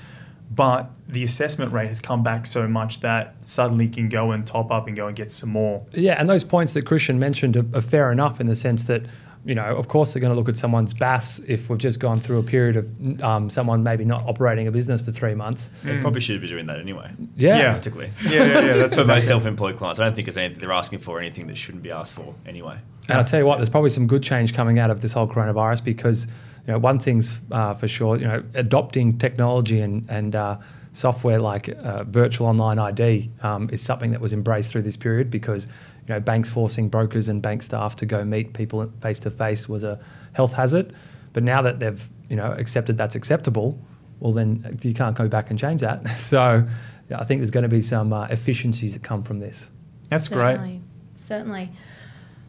But 0.51 0.91
the 1.09 1.25
assessment 1.25 1.73
rate 1.73 1.89
has 1.89 2.01
come 2.01 2.23
back 2.23 2.47
so 2.47 2.69
much 2.69 3.01
that 3.01 3.35
suddenly 3.43 3.89
can 3.89 4.09
go 4.09 4.31
and 4.31 4.47
top 4.47 4.71
up 4.71 4.87
and 4.87 4.97
go 4.97 5.07
and 5.07 5.17
get 5.17 5.33
some 5.33 5.51
more. 5.51 5.85
Yeah, 5.93 6.15
and 6.19 6.29
those 6.29 6.45
points 6.45 6.73
that 6.75 6.87
Christian 6.87 7.19
mentioned 7.19 7.57
are, 7.57 7.67
are 7.75 7.81
fair 7.81 8.13
enough 8.13 8.41
in 8.41 8.47
the 8.47 8.57
sense 8.57 8.85
that 8.85 9.03
you 9.45 9.55
know, 9.55 9.77
of 9.77 9.89
course, 9.89 10.13
they're 10.13 10.21
going 10.21 10.33
to 10.33 10.39
look 10.39 10.49
at 10.49 10.57
someone's 10.57 10.95
BAS 10.95 11.41
if 11.41 11.69
we've 11.69 11.79
just 11.79 12.01
gone 12.01 12.19
through 12.19 12.39
a 12.39 12.43
period 12.43 12.77
of 12.77 13.23
um, 13.23 13.51
someone 13.51 13.83
maybe 13.83 14.05
not 14.05 14.27
operating 14.27 14.67
a 14.67 14.71
business 14.71 15.03
for 15.03 15.13
three 15.13 15.35
months. 15.35 15.71
They 15.83 15.93
mm. 15.93 16.01
probably 16.01 16.23
should 16.23 16.41
be 16.41 16.47
doing 16.47 16.67
that 16.67 16.81
anyway. 16.81 17.11
Yeah, 17.37 17.61
realistically. 17.61 18.11
Yeah, 18.25 18.31
yeah, 18.31 18.45
yeah. 18.45 18.61
That's 18.75 18.95
for 18.95 19.03
exactly. 19.03 19.15
most 19.15 19.27
self-employed 19.27 19.77
clients. 19.77 20.01
I 20.01 20.05
don't 20.05 20.15
think 20.15 20.29
it's 20.29 20.37
anything 20.37 20.59
they're 20.59 20.73
asking 20.73 21.01
for 21.01 21.21
anything 21.21 21.47
that 21.49 21.57
shouldn't 21.57 21.83
be 21.83 21.91
asked 21.91 22.15
for 22.15 22.35
anyway. 22.47 22.79
And 23.09 23.19
I'll 23.19 23.25
tell 23.25 23.39
you 23.39 23.47
what, 23.47 23.57
there's 23.57 23.69
probably 23.69 23.91
some 23.91 24.07
good 24.07 24.23
change 24.23 24.55
coming 24.55 24.79
out 24.79 24.91
of 24.91 25.03
this 25.03 25.13
whole 25.13 25.29
coronavirus 25.29 25.85
because 25.85 26.27
you 26.67 26.73
know 26.73 26.79
one 26.79 26.99
thing's 26.99 27.39
uh, 27.51 27.75
for 27.75 27.87
sure, 27.87 28.17
you 28.17 28.27
know, 28.27 28.43
adopting 28.55 29.19
technology 29.19 29.81
and 29.81 30.09
and 30.09 30.35
uh, 30.35 30.57
software 30.95 31.39
like 31.39 31.69
uh, 31.69 32.05
virtual 32.05 32.47
online 32.47 32.79
ID 32.79 33.31
um, 33.43 33.69
is 33.71 33.83
something 33.83 34.13
that 34.13 34.21
was 34.21 34.33
embraced 34.33 34.71
through 34.71 34.83
this 34.83 34.97
period 34.97 35.31
because 35.31 35.67
you 36.07 36.15
know 36.15 36.21
banks 36.21 36.51
forcing 36.51 36.89
brokers 36.89 37.29
and 37.29 37.41
bank 37.41 37.63
staff 37.63 37.97
to 37.97 38.07
go 38.07 38.25
meet 38.25 38.53
people 38.53 38.91
face 39.01 39.19
to 39.21 39.31
face 39.31 39.69
was 39.69 39.83
a 39.83 39.99
health 40.33 40.53
hazard. 40.53 40.95
But 41.33 41.43
now 41.43 41.63
that 41.63 41.79
they've 41.81 42.09
you 42.29 42.37
know 42.37 42.53
accepted 42.53 42.97
that's 42.97 43.15
acceptable, 43.15 43.79
well 44.21 44.33
then 44.33 44.79
you 44.83 44.95
can't 44.95 45.17
go 45.17 45.29
back 45.29 45.51
and 45.51 45.59
change 45.59 45.81
that. 45.81 46.09
so 46.19 46.67
yeah, 47.11 47.21
I 47.21 47.25
think 47.25 47.41
there's 47.41 47.51
going 47.51 47.63
to 47.63 47.69
be 47.69 47.83
some 47.83 48.13
uh, 48.13 48.27
efficiencies 48.27 48.95
that 48.95 49.03
come 49.03 49.23
from 49.23 49.41
this. 49.41 49.69
That's 50.09 50.29
Certainly. 50.29 50.69
great. 50.69 50.81
Certainly. 51.17 51.71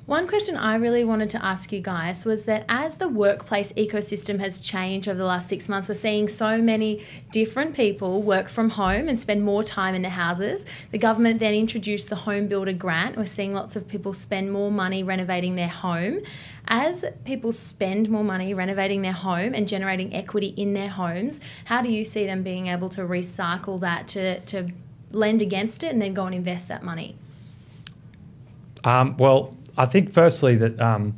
One 0.05 0.27
question 0.27 0.55
I 0.55 0.75
really 0.75 1.03
wanted 1.03 1.29
to 1.29 1.43
ask 1.43 1.71
you 1.71 1.81
guys 1.81 2.25
was 2.25 2.43
that 2.43 2.63
as 2.69 2.97
the 2.97 3.07
workplace 3.07 3.73
ecosystem 3.73 4.39
has 4.39 4.59
changed 4.59 5.07
over 5.07 5.17
the 5.17 5.25
last 5.25 5.47
six 5.47 5.67
months, 5.67 5.87
we're 5.87 5.95
seeing 5.95 6.27
so 6.27 6.61
many 6.61 7.03
different 7.31 7.75
people 7.75 8.21
work 8.21 8.47
from 8.47 8.69
home 8.69 9.09
and 9.09 9.19
spend 9.19 9.43
more 9.43 9.63
time 9.63 9.95
in 9.95 10.03
their 10.03 10.11
houses. 10.11 10.67
The 10.91 10.99
government 10.99 11.39
then 11.39 11.55
introduced 11.55 12.09
the 12.09 12.17
Home 12.17 12.45
Builder 12.45 12.71
Grant. 12.71 13.17
We're 13.17 13.25
seeing 13.25 13.51
lots 13.51 13.75
of 13.75 13.87
people 13.87 14.13
spend 14.13 14.51
more 14.51 14.69
money 14.69 15.01
renovating 15.01 15.55
their 15.55 15.69
home. 15.69 16.19
As 16.67 17.03
people 17.23 17.51
spend 17.51 18.07
more 18.07 18.23
money 18.23 18.53
renovating 18.53 19.01
their 19.01 19.11
home 19.11 19.55
and 19.55 19.67
generating 19.67 20.13
equity 20.13 20.53
in 20.55 20.73
their 20.73 20.89
homes, 20.89 21.41
how 21.65 21.81
do 21.81 21.91
you 21.91 22.03
see 22.03 22.27
them 22.27 22.43
being 22.43 22.67
able 22.67 22.89
to 22.89 23.01
recycle 23.01 23.79
that 23.79 24.07
to, 24.09 24.39
to 24.41 24.69
lend 25.09 25.41
against 25.41 25.83
it 25.83 25.91
and 25.91 25.99
then 25.99 26.13
go 26.13 26.27
and 26.27 26.35
invest 26.35 26.67
that 26.67 26.83
money? 26.83 27.15
Um, 28.83 29.17
well, 29.17 29.57
I 29.77 29.85
think 29.85 30.13
firstly 30.13 30.55
that 30.55 30.79
um, 30.79 31.15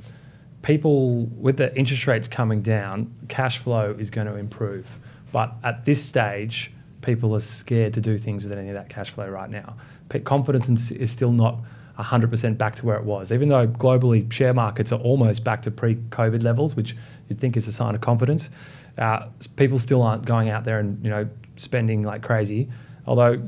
people 0.61 1.25
with 1.37 1.57
the 1.57 1.75
interest 1.77 2.07
rates 2.07 2.27
coming 2.27 2.61
down, 2.61 3.13
cash 3.27 3.57
flow 3.57 3.95
is 3.97 4.09
going 4.09 4.27
to 4.27 4.35
improve. 4.35 4.87
But 5.31 5.53
at 5.63 5.85
this 5.85 6.03
stage, 6.03 6.71
people 7.01 7.35
are 7.35 7.39
scared 7.39 7.93
to 7.93 8.01
do 8.01 8.17
things 8.17 8.43
with 8.43 8.57
any 8.57 8.69
of 8.69 8.75
that 8.75 8.89
cash 8.89 9.11
flow 9.11 9.29
right 9.29 9.49
now. 9.49 9.75
Confidence 10.23 10.91
is 10.91 11.11
still 11.11 11.31
not 11.31 11.59
100% 11.99 12.57
back 12.57 12.75
to 12.75 12.85
where 12.85 12.97
it 12.97 13.03
was, 13.03 13.31
even 13.31 13.49
though 13.49 13.67
globally 13.67 14.31
share 14.31 14.53
markets 14.53 14.91
are 14.91 14.99
almost 14.99 15.43
back 15.43 15.61
to 15.63 15.71
pre-COVID 15.71 16.43
levels, 16.43 16.75
which 16.75 16.95
you'd 17.27 17.39
think 17.39 17.57
is 17.57 17.67
a 17.67 17.71
sign 17.71 17.95
of 17.95 18.01
confidence. 18.01 18.49
Uh, 18.97 19.27
people 19.55 19.79
still 19.79 20.01
aren't 20.01 20.25
going 20.25 20.49
out 20.49 20.63
there 20.63 20.79
and 20.79 21.03
you 21.03 21.09
know 21.09 21.27
spending 21.57 22.03
like 22.03 22.21
crazy. 22.21 22.69
Although 23.05 23.41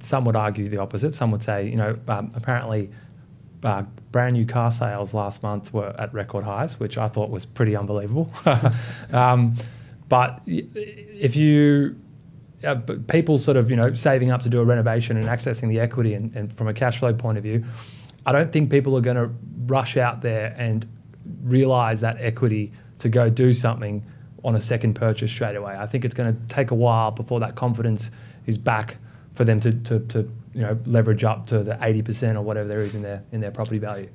some 0.00 0.24
would 0.24 0.36
argue 0.36 0.68
the 0.68 0.78
opposite. 0.78 1.14
Some 1.14 1.30
would 1.32 1.42
say, 1.42 1.68
you 1.68 1.76
know, 1.76 1.98
um, 2.08 2.32
apparently 2.34 2.90
uh, 3.62 3.82
brand 4.10 4.34
new 4.34 4.46
car 4.46 4.70
sales 4.70 5.14
last 5.14 5.42
month 5.42 5.72
were 5.72 5.94
at 5.98 6.12
record 6.12 6.44
highs, 6.44 6.78
which 6.80 6.98
I 6.98 7.08
thought 7.08 7.30
was 7.30 7.46
pretty 7.46 7.76
unbelievable. 7.76 8.30
um, 9.12 9.54
but 10.08 10.40
if 10.46 11.36
you 11.36 11.96
uh, 12.64 12.76
people 13.08 13.38
sort 13.38 13.56
of 13.56 13.70
you 13.70 13.76
know 13.76 13.94
saving 13.94 14.30
up 14.30 14.42
to 14.42 14.48
do 14.48 14.60
a 14.60 14.64
renovation 14.64 15.16
and 15.16 15.26
accessing 15.26 15.68
the 15.68 15.80
equity 15.80 16.14
and, 16.14 16.34
and 16.36 16.52
from 16.56 16.68
a 16.68 16.74
cash 16.74 16.98
flow 16.98 17.12
point 17.12 17.38
of 17.38 17.44
view, 17.44 17.64
I 18.26 18.32
don't 18.32 18.52
think 18.52 18.70
people 18.70 18.96
are 18.96 19.00
going 19.00 19.16
to 19.16 19.30
rush 19.66 19.96
out 19.96 20.22
there 20.22 20.54
and 20.58 20.86
realize 21.42 22.00
that 22.00 22.16
equity 22.20 22.72
to 22.98 23.08
go 23.08 23.30
do 23.30 23.52
something 23.52 24.04
on 24.44 24.54
a 24.56 24.60
second 24.60 24.94
purchase 24.94 25.30
straight 25.30 25.56
away. 25.56 25.76
I 25.76 25.86
think 25.86 26.04
it's 26.04 26.14
going 26.14 26.34
to 26.34 26.54
take 26.54 26.70
a 26.70 26.74
while 26.74 27.10
before 27.10 27.38
that 27.40 27.54
confidence 27.54 28.10
is 28.46 28.58
back 28.58 28.96
for 29.34 29.44
them 29.44 29.60
to, 29.60 29.72
to, 29.72 30.00
to 30.00 30.30
you 30.54 30.62
know 30.62 30.78
leverage 30.86 31.24
up 31.24 31.46
to 31.46 31.62
the 31.62 31.78
eighty 31.82 32.02
percent 32.02 32.36
or 32.36 32.42
whatever 32.42 32.68
there 32.68 32.80
is 32.80 32.94
in 32.94 33.02
their 33.02 33.22
in 33.32 33.40
their 33.40 33.50
property 33.50 33.78
value. 33.78 34.08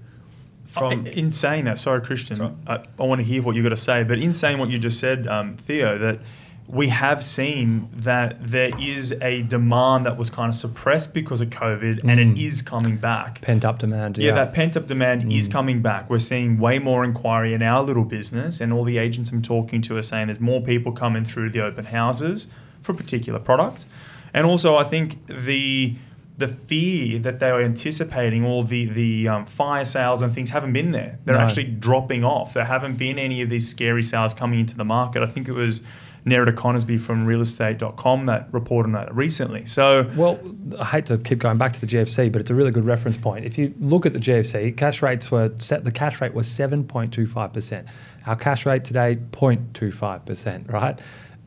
From 0.67 0.91
uh, 0.91 1.09
in 1.09 1.31
saying 1.31 1.65
that, 1.65 1.79
sorry, 1.79 2.01
Christian, 2.01 2.37
right. 2.39 2.53
I, 2.67 2.83
I, 3.01 3.05
want 3.05 3.19
to 3.19 3.25
hear 3.25 3.41
what 3.41 3.55
you've 3.55 3.63
got 3.63 3.69
to 3.69 3.77
say. 3.77 4.03
But 4.03 4.19
in 4.19 4.33
saying 4.33 4.57
what 4.57 4.69
you 4.69 4.77
just 4.77 4.99
said, 4.99 5.25
um, 5.25 5.55
Theo, 5.55 5.97
that 5.97 6.19
we 6.67 6.89
have 6.89 7.23
seen 7.23 7.87
that 7.93 8.45
there 8.45 8.71
is 8.77 9.13
a 9.21 9.43
demand 9.43 10.05
that 10.05 10.17
was 10.17 10.29
kind 10.29 10.49
of 10.49 10.55
suppressed 10.55 11.13
because 11.13 11.39
of 11.39 11.49
COVID 11.49 12.03
and 12.03 12.19
it 12.19 12.27
Mm. 12.27 12.37
is 12.37 12.61
coming 12.61 12.97
back. 12.97 13.39
Pent 13.39 13.63
up 13.63 13.79
demand. 13.79 14.17
Yeah, 14.17 14.33
that 14.33 14.53
pent 14.53 14.75
up 14.75 14.85
demand 14.87 15.23
Mm. 15.23 15.37
is 15.39 15.47
coming 15.47 15.81
back. 15.81 16.09
We're 16.09 16.19
seeing 16.19 16.59
way 16.59 16.79
more 16.79 17.05
inquiry 17.05 17.53
in 17.53 17.61
our 17.63 17.81
little 17.81 18.03
business, 18.03 18.59
and 18.59 18.73
all 18.73 18.83
the 18.83 18.97
agents 18.97 19.31
I'm 19.31 19.41
talking 19.41 19.81
to 19.83 19.95
are 19.95 20.01
saying 20.01 20.27
there's 20.27 20.41
more 20.41 20.59
people 20.61 20.91
coming 20.91 21.23
through 21.23 21.51
the 21.51 21.61
open 21.61 21.85
houses 21.85 22.47
for 22.81 22.91
a 22.91 22.95
particular 22.95 23.39
product. 23.39 23.85
And 24.33 24.45
also, 24.45 24.75
I 24.75 24.83
think 24.83 25.25
the 25.27 25.95
the 26.37 26.47
fear 26.47 27.17
that 27.19 27.39
they 27.39 27.51
were 27.51 27.61
anticipating, 27.61 28.45
all 28.45 28.63
the 28.63 28.85
the 28.85 29.27
um, 29.27 29.45
fire 29.45 29.85
sales 29.85 30.21
and 30.21 30.33
things, 30.33 30.51
haven't 30.51 30.73
been 30.73 30.91
there. 30.91 31.17
They're 31.25 31.35
No. 31.35 31.41
actually 31.41 31.65
dropping 31.65 32.23
off. 32.23 32.53
There 32.53 32.65
haven't 32.65 32.97
been 32.97 33.17
any 33.17 33.41
of 33.41 33.49
these 33.49 33.67
scary 33.67 34.03
sales 34.03 34.33
coming 34.33 34.59
into 34.59 34.77
the 34.77 34.85
market. 34.85 35.23
I 35.23 35.27
think 35.27 35.47
it 35.47 35.53
was 35.53 35.81
Nerida 36.25 36.53
Conisbee 36.53 36.99
from 36.99 37.25
realestate.com 37.25 38.25
that 38.25 38.49
reported 38.51 38.89
on 38.89 38.93
that 38.93 39.15
recently. 39.15 39.65
So 39.65 40.09
Well, 40.15 40.37
I 40.77 40.83
hate 40.85 41.05
to 41.07 41.17
keep 41.17 41.39
going 41.39 41.57
back 41.57 41.71
to 41.73 41.79
the 41.81 41.87
GFC, 41.87 42.29
but 42.31 42.41
it's 42.41 42.49
a 42.51 42.55
really 42.55 42.71
good 42.71 42.85
reference 42.85 43.15
point. 43.17 43.45
If 43.45 43.57
you 43.57 43.73
look 43.79 44.05
at 44.05 44.11
the 44.13 44.19
GFC, 44.19 44.75
cash 44.75 45.01
rates 45.01 45.31
were 45.31 45.51
set. 45.57 45.85
The 45.85 45.91
cash 45.91 46.19
rate 46.21 46.33
was 46.33 46.47
seven 46.47 46.83
point 46.83 47.13
two 47.13 47.25
five 47.27 47.53
percent. 47.53 47.87
Our 48.25 48.35
cash 48.35 48.65
rate 48.65 48.83
today 48.83 49.17
0.25 49.31 50.25
percent, 50.25 50.69
right? 50.69 50.99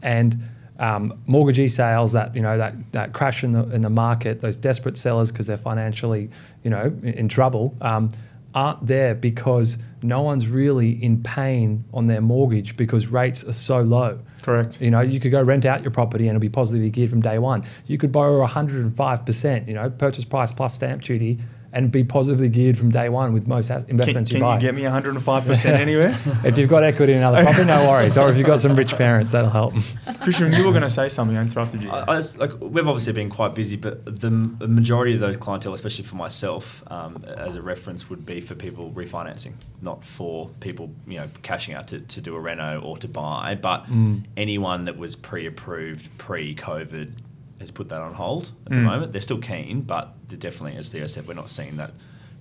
And 0.02 0.36
um, 0.80 1.22
mortgagee 1.26 1.68
sales, 1.68 2.12
that 2.12 2.34
you 2.34 2.42
know 2.42 2.58
that 2.58 2.74
that 2.92 3.12
crash 3.12 3.44
in 3.44 3.52
the 3.52 3.68
in 3.70 3.82
the 3.82 3.90
market, 3.90 4.40
those 4.40 4.56
desperate 4.56 4.98
sellers 4.98 5.30
because 5.30 5.46
they're 5.46 5.56
financially 5.56 6.30
you 6.64 6.70
know 6.70 6.86
in, 7.02 7.14
in 7.14 7.28
trouble. 7.28 7.76
Um, 7.80 8.10
aren't 8.54 8.84
there 8.86 9.14
because 9.14 9.76
no 10.02 10.22
one's 10.22 10.46
really 10.46 10.90
in 11.02 11.22
pain 11.22 11.84
on 11.92 12.06
their 12.06 12.20
mortgage 12.20 12.76
because 12.76 13.06
rates 13.06 13.44
are 13.44 13.52
so 13.52 13.80
low. 13.82 14.18
correct. 14.42 14.80
You 14.80 14.90
know, 14.90 15.00
you 15.00 15.20
could 15.20 15.30
go 15.30 15.42
rent 15.42 15.64
out 15.66 15.82
your 15.82 15.90
property 15.90 16.26
and 16.28 16.36
it'll 16.36 16.40
be 16.40 16.48
positively 16.48 16.90
geared 16.90 17.10
from 17.10 17.20
day 17.20 17.38
one. 17.38 17.64
You 17.86 17.98
could 17.98 18.12
borrow 18.12 18.44
105%, 18.46 19.68
you 19.68 19.74
know, 19.74 19.90
purchase 19.90 20.24
price 20.24 20.52
plus 20.52 20.74
stamp 20.74 21.02
duty 21.02 21.38
and 21.72 21.92
be 21.92 22.02
positively 22.02 22.48
geared 22.48 22.76
from 22.76 22.90
day 22.90 23.08
one 23.08 23.32
with 23.32 23.46
most 23.46 23.70
as- 23.70 23.84
Can, 23.84 23.90
investments 23.92 24.30
can 24.30 24.38
you 24.38 24.42
buy. 24.42 24.54
you 24.56 24.60
get 24.60 24.74
me 24.74 24.82
105% 24.82 25.66
anywhere? 25.78 26.18
if 26.44 26.58
you've 26.58 26.68
got 26.68 26.82
equity 26.82 27.12
in 27.12 27.18
another 27.18 27.44
property, 27.44 27.64
no 27.64 27.88
worries. 27.88 28.18
Or 28.18 28.28
if 28.28 28.36
you've 28.36 28.46
got 28.46 28.60
some 28.60 28.74
rich 28.74 28.92
parents, 28.96 29.30
that'll 29.30 29.50
help. 29.50 29.74
Christian, 30.20 30.52
you 30.52 30.64
were 30.64 30.70
going 30.72 30.82
to 30.82 30.88
say 30.88 31.08
something. 31.08 31.36
I 31.36 31.42
interrupted 31.42 31.80
you. 31.84 31.90
I, 31.90 32.12
I 32.12 32.16
just, 32.16 32.38
like 32.38 32.50
we've 32.60 32.88
obviously 32.88 33.12
been 33.12 33.30
quite 33.30 33.54
busy, 33.54 33.76
but 33.76 34.04
the, 34.04 34.30
the 34.58 34.66
majority 34.66 35.14
of 35.14 35.20
those 35.20 35.36
clientele, 35.36 35.72
especially 35.72 36.04
for 36.04 36.16
myself, 36.16 36.82
um, 36.88 37.24
as 37.36 37.54
a 37.54 37.62
reference, 37.62 38.10
would 38.10 38.26
be 38.26 38.40
for 38.40 38.56
people 38.56 38.90
refinancing, 38.90 39.52
not 39.80 39.89
for 39.98 40.48
people 40.60 40.90
you 41.06 41.18
know 41.18 41.28
cashing 41.42 41.74
out 41.74 41.88
to, 41.88 42.00
to 42.00 42.20
do 42.20 42.34
a 42.36 42.40
reno 42.40 42.80
or 42.80 42.96
to 42.98 43.08
buy, 43.08 43.56
but 43.60 43.86
Mm. 43.86 44.24
anyone 44.36 44.84
that 44.84 44.96
was 44.96 45.16
pre-approved 45.16 46.16
pre-COVID 46.18 47.12
has 47.58 47.70
put 47.70 47.88
that 47.90 48.00
on 48.00 48.14
hold 48.14 48.52
at 48.66 48.72
the 48.72 48.78
Mm. 48.78 48.84
moment. 48.84 49.12
They're 49.12 49.20
still 49.20 49.38
keen, 49.38 49.82
but 49.82 50.14
they're 50.28 50.38
definitely, 50.38 50.78
as 50.78 50.88
Theo 50.88 51.06
said, 51.06 51.26
we're 51.28 51.34
not 51.34 51.50
seeing 51.50 51.76
that 51.76 51.92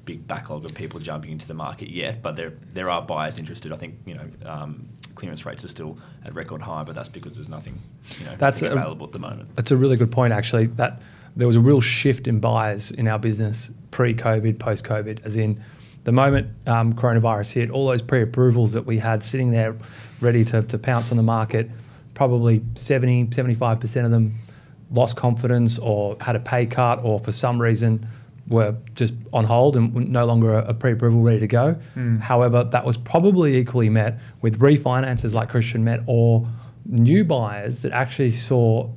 big 0.05 0.25
backlog 0.27 0.65
of 0.65 0.73
people 0.73 0.99
jumping 0.99 1.31
into 1.31 1.45
the 1.47 1.53
market 1.53 1.89
yet. 1.89 2.21
But 2.21 2.35
there 2.35 2.53
there 2.73 2.89
are 2.89 3.01
buyers 3.01 3.37
interested. 3.37 3.71
I 3.71 3.77
think 3.77 3.95
you 4.05 4.15
know 4.15 4.27
um, 4.45 4.87
clearance 5.15 5.45
rates 5.45 5.63
are 5.65 5.67
still 5.67 5.97
at 6.25 6.33
record 6.33 6.61
high, 6.61 6.83
but 6.83 6.95
that's 6.95 7.09
because 7.09 7.35
there's 7.35 7.49
nothing 7.49 7.77
you 8.19 8.25
know 8.25 8.35
That's 8.37 8.61
a- 8.61 8.71
available 8.71 9.05
at 9.07 9.11
the 9.11 9.19
moment. 9.19 9.55
That's 9.55 9.71
a 9.71 9.77
really 9.77 9.97
good 9.97 10.11
point, 10.11 10.31
actually. 10.33 10.67
That 10.67 11.01
there 11.35 11.47
was 11.47 11.55
a 11.57 11.59
real 11.61 11.81
shift 11.81 12.27
in 12.27 12.39
buyers 12.39 12.89
in 12.91 13.07
our 13.07 13.19
business 13.19 13.71
pre-COVID, 13.91 14.57
post-COVID, 14.59 15.19
as 15.25 15.35
in 15.35 15.59
the 16.03 16.11
moment 16.11 16.49
um, 16.67 16.93
coronavirus 16.93 17.51
hit, 17.51 17.69
all 17.69 17.87
those 17.87 18.01
pre-approvals 18.01 18.73
that 18.73 18.85
we 18.85 18.99
had 18.99 19.23
sitting 19.23 19.51
there 19.51 19.75
ready 20.21 20.45
to, 20.45 20.61
to 20.63 20.77
pounce 20.77 21.11
on 21.11 21.17
the 21.17 21.23
market, 21.23 21.69
probably 22.13 22.61
70, 22.75 23.27
75% 23.27 24.05
of 24.05 24.11
them 24.11 24.35
lost 24.91 25.15
confidence 25.15 25.77
or 25.79 26.17
had 26.19 26.35
a 26.35 26.39
pay 26.39 26.65
cut 26.65 27.03
or 27.03 27.19
for 27.19 27.31
some 27.31 27.61
reason 27.61 28.07
were 28.47 28.75
just 28.95 29.13
on 29.31 29.45
hold 29.45 29.77
and 29.77 30.09
no 30.09 30.25
longer 30.25 30.55
a, 30.57 30.69
a 30.69 30.73
pre-approval 30.73 31.21
ready 31.21 31.39
to 31.39 31.47
go. 31.47 31.75
However, 32.19 32.63
that 32.63 32.83
was 32.83 32.97
probably 32.97 33.57
equally 33.57 33.89
met 33.89 34.19
with 34.41 34.59
refinances 34.59 35.33
like 35.33 35.49
Christian 35.49 35.83
met 35.83 36.01
or 36.07 36.47
new 36.85 37.23
buyers 37.23 37.81
that 37.81 37.91
actually 37.91 38.31
saw 38.31 38.89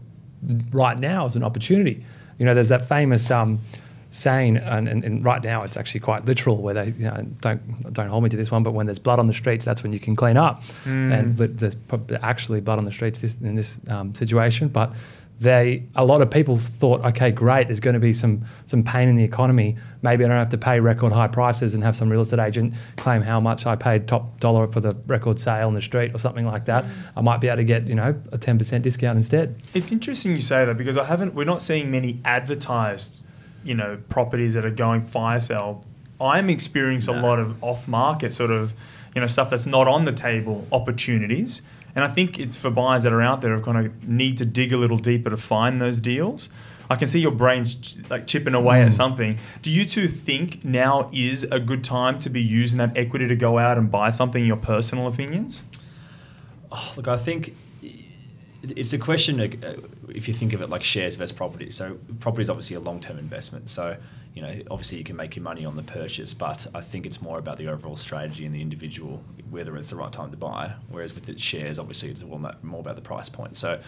right 0.71 0.99
now 0.99 1.27
as 1.27 1.37
an 1.37 1.45
opportunity. 1.45 2.03
You 2.39 2.47
know, 2.47 2.55
there's 2.55 2.71
that 2.71 2.89
famous 2.89 3.31
um, 3.31 3.61
saying, 4.13 4.59
and, 4.59 4.89
and, 4.89 5.05
and 5.05 5.25
right 5.25 5.43
now 5.43 5.65
it's 5.65 5.77
actually 5.77 6.01
quite 6.01 6.25
literal, 6.25 6.63
where 6.63 6.75
they 6.75 6.87
you 6.91 7.05
know, 7.05 7.27
don't 7.41 7.93
don't 7.93 8.09
hold 8.09 8.23
me 8.23 8.29
to 8.31 8.37
this 8.37 8.51
one, 8.51 8.63
but 8.63 8.73
when 8.73 8.87
there's 8.87 9.01
blood 9.01 9.19
on 9.19 9.27
the 9.27 9.35
streets, 9.35 9.65
that's 9.65 9.83
when 9.83 9.93
you 9.93 9.99
can 9.99 10.15
clean 10.15 10.37
up. 10.37 10.63
And 10.87 11.37
there's 11.37 11.77
actually 12.23 12.61
blood 12.61 12.79
on 12.79 12.85
the 12.85 12.93
streets 12.93 13.21
this, 13.21 13.37
in 13.41 13.57
this 13.57 13.81
um, 13.89 14.15
situation, 14.15 14.69
but 14.69 14.93
they 15.41 15.83
a 15.97 16.05
lot 16.05 16.23
of 16.23 16.31
people 16.31 16.57
thought, 16.57 17.05
okay, 17.05 17.33
great, 17.33 17.67
there's 17.67 17.81
going 17.81 17.95
to 17.95 18.01
be 18.01 18.13
some 18.13 18.45
some 18.67 18.85
pain 18.85 19.09
in 19.09 19.17
the 19.17 19.25
economy. 19.25 19.77
Maybe 20.03 20.25
I 20.25 20.29
don't 20.29 20.37
have 20.37 20.51
to 20.51 20.59
pay 20.59 20.79
record 20.79 21.13
high 21.13 21.27
prices 21.27 21.75
and 21.75 21.83
have 21.83 21.97
some 21.97 22.09
real 22.11 22.21
estate 22.21 22.39
agent 22.39 22.75
claim 22.97 23.23
how 23.23 23.41
much 23.41 23.67
I 23.67 23.75
paid 23.75 24.07
top 24.07 24.39
dollar 24.41 24.69
for 24.69 24.81
the 24.81 24.97
record 25.07 25.41
sale 25.41 25.67
on 25.67 25.73
the 25.73 25.83
street 25.83 26.15
or 26.15 26.19
something 26.19 26.47
like 26.47 26.67
that. 26.67 26.85
I 27.17 27.23
might 27.23 27.41
be 27.41 27.49
able 27.49 27.57
to 27.57 27.65
get 27.65 27.87
you 27.87 27.95
know 27.95 28.15
a 28.31 28.39
ten 28.39 28.57
percent 28.57 28.85
discount 28.85 29.17
instead. 29.17 29.61
It's 29.75 29.91
interesting 29.91 30.33
you 30.37 30.41
say 30.41 30.65
that 30.65 30.79
because 30.79 30.97
I 30.97 31.05
haven't. 31.05 31.35
We're 31.35 31.45
not 31.45 31.61
seeing 31.61 31.91
many 31.91 32.21
advertised, 32.25 33.25
you 33.65 33.75
know, 33.75 33.99
properties 34.09 34.55
that 34.55 34.65
are 34.65 34.71
going 34.71 35.03
fire 35.03 35.41
sale. 35.41 35.85
I'm 36.21 36.49
experiencing 36.51 37.15
a 37.17 37.21
lot 37.21 37.39
of 37.39 37.63
off-market 37.63 38.33
sort 38.33 38.51
of, 38.51 38.75
you 39.15 39.21
know, 39.21 39.27
stuff 39.27 39.51
that's 39.51 39.67
not 39.67 39.89
on 39.89 40.05
the 40.05 40.13
table 40.13 40.67
opportunities, 40.71 41.63
and 41.95 42.05
I 42.05 42.09
think 42.09 42.39
it's 42.39 42.57
for 42.57 42.71
buyers 42.71 43.03
that 43.03 43.13
are 43.13 43.21
out 43.23 43.41
there 43.43 43.57
who 43.57 43.63
kind 43.63 43.87
of 43.87 44.09
need 44.09 44.39
to 44.39 44.45
dig 44.45 44.73
a 44.73 44.77
little 44.77 44.97
deeper 44.99 45.31
to 45.31 45.37
find 45.37 45.81
those 45.83 45.97
deals. 45.97 46.49
I 46.89 46.97
can 46.97 47.07
see 47.07 47.21
your 47.21 47.33
brains 47.33 47.75
ch- 47.75 47.97
like 48.11 48.27
chipping 48.27 48.55
away 48.55 48.83
at 48.83 48.89
Mm. 48.89 48.93
something. 48.93 49.39
Do 49.63 49.71
you 49.71 49.85
two 49.85 50.09
think 50.09 50.65
now 50.65 51.09
is 51.13 51.45
a 51.45 51.59
good 51.61 51.83
time 51.85 52.19
to 52.21 52.31
be 52.31 52.41
using 52.43 52.79
that 52.79 52.97
equity 52.97 53.27
to 53.29 53.37
go 53.37 53.59
out 53.59 53.79
and 53.79 53.91
buy 53.91 54.11
something? 54.11 54.43
in 54.43 54.49
Your 54.49 54.57
personal 54.59 55.07
opinions? 55.07 55.65
Oh, 56.71 56.93
look, 56.97 57.09
I 57.09 57.17
think 57.17 57.55
it's 58.63 58.93
a 58.93 58.99
question 58.99 59.41
uh, 59.41 59.77
if 60.09 60.29
you 60.29 60.35
think 60.35 60.53
of 60.53 60.63
it 60.63 60.71
like 60.71 60.83
shares 60.83 61.17
versus 61.17 61.33
property. 61.33 61.71
So 61.71 61.99
property 62.21 62.43
is 62.43 62.51
obviously 62.51 62.77
a 62.77 62.81
long-term 62.81 63.19
investment. 63.19 63.71
So 63.71 63.97
you 64.35 64.41
know, 64.41 64.61
obviously 64.71 64.99
you 64.99 65.05
can 65.05 65.17
make 65.17 65.37
your 65.37 65.43
money 65.43 65.65
on 65.67 65.77
the 65.77 65.83
purchase, 65.83 66.33
but 66.33 66.67
I 66.75 66.81
think 66.81 67.05
it's 67.05 67.21
more 67.21 67.39
about 67.39 67.59
the 67.59 67.69
overall 67.69 67.97
strategy 67.97 68.47
and 68.47 68.55
the 68.55 68.63
individual, 68.63 69.23
whether 69.51 69.77
it's 69.77 69.91
the 69.91 69.97
right 69.97 70.13
time 70.13 70.31
to 70.31 70.39
buy. 70.39 70.73
Whereas 70.89 71.15
with 71.15 71.27
the 71.27 71.39
shares, 71.39 71.79
obviously 71.79 72.11
it's 72.11 72.23
more 72.23 72.81
about 72.81 72.97
the 72.97 73.03
price 73.03 73.29
point. 73.29 73.57
So 73.57 73.79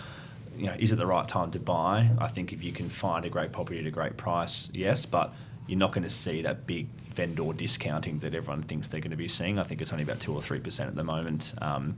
you 0.56 0.66
know, 0.66 0.76
is 0.78 0.92
it 0.92 0.96
the 0.96 1.06
right 1.06 1.26
time 1.26 1.50
to 1.52 1.58
buy? 1.58 2.10
I 2.18 2.28
think 2.28 2.52
if 2.52 2.62
you 2.62 2.72
can 2.72 2.88
find 2.88 3.24
a 3.24 3.28
great 3.28 3.52
property 3.52 3.80
at 3.80 3.86
a 3.86 3.90
great 3.90 4.16
price, 4.16 4.70
yes, 4.72 5.06
but 5.06 5.32
you're 5.66 5.78
not 5.78 5.92
going 5.92 6.04
to 6.04 6.10
see 6.10 6.42
that 6.42 6.66
big 6.66 6.86
vendor 7.14 7.52
discounting 7.52 8.18
that 8.18 8.34
everyone 8.34 8.62
thinks 8.62 8.88
they're 8.88 9.00
going 9.00 9.10
to 9.10 9.16
be 9.16 9.28
seeing. 9.28 9.58
I 9.58 9.64
think 9.64 9.80
it's 9.80 9.92
only 9.92 10.04
about 10.04 10.20
two 10.20 10.34
or 10.34 10.42
three 10.42 10.60
percent 10.60 10.88
at 10.88 10.96
the 10.96 11.04
moment. 11.04 11.54
Um, 11.60 11.96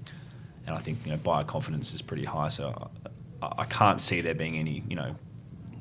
and 0.66 0.75
I 0.75 0.78
think 0.78 0.99
you 1.04 1.12
know 1.12 1.18
buyer 1.18 1.44
confidence 1.44 1.94
is 1.94 2.02
pretty 2.02 2.25
high. 2.25 2.49
So 2.49 2.90
I, 3.42 3.52
I 3.58 3.64
can't 3.64 4.00
see 4.00 4.20
there 4.20 4.35
being 4.35 4.56
any 4.56 4.82
you 4.88 4.96
know 4.96 5.14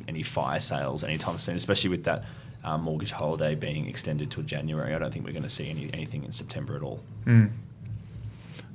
any 0.07 0.23
fire 0.23 0.59
sales 0.59 1.03
anytime 1.03 1.39
soon, 1.39 1.55
especially 1.55 1.89
with 1.89 2.03
that 2.03 2.23
um, 2.63 2.81
mortgage 2.81 3.11
holiday 3.11 3.55
being 3.55 3.87
extended 3.87 4.31
till 4.31 4.43
January. 4.43 4.93
I 4.93 4.99
don't 4.99 5.11
think 5.11 5.25
we're 5.25 5.31
going 5.31 5.43
to 5.43 5.49
see 5.49 5.69
any, 5.69 5.89
anything 5.93 6.23
in 6.23 6.31
September 6.31 6.75
at 6.75 6.81
all. 6.81 6.99
Mm. 7.25 7.51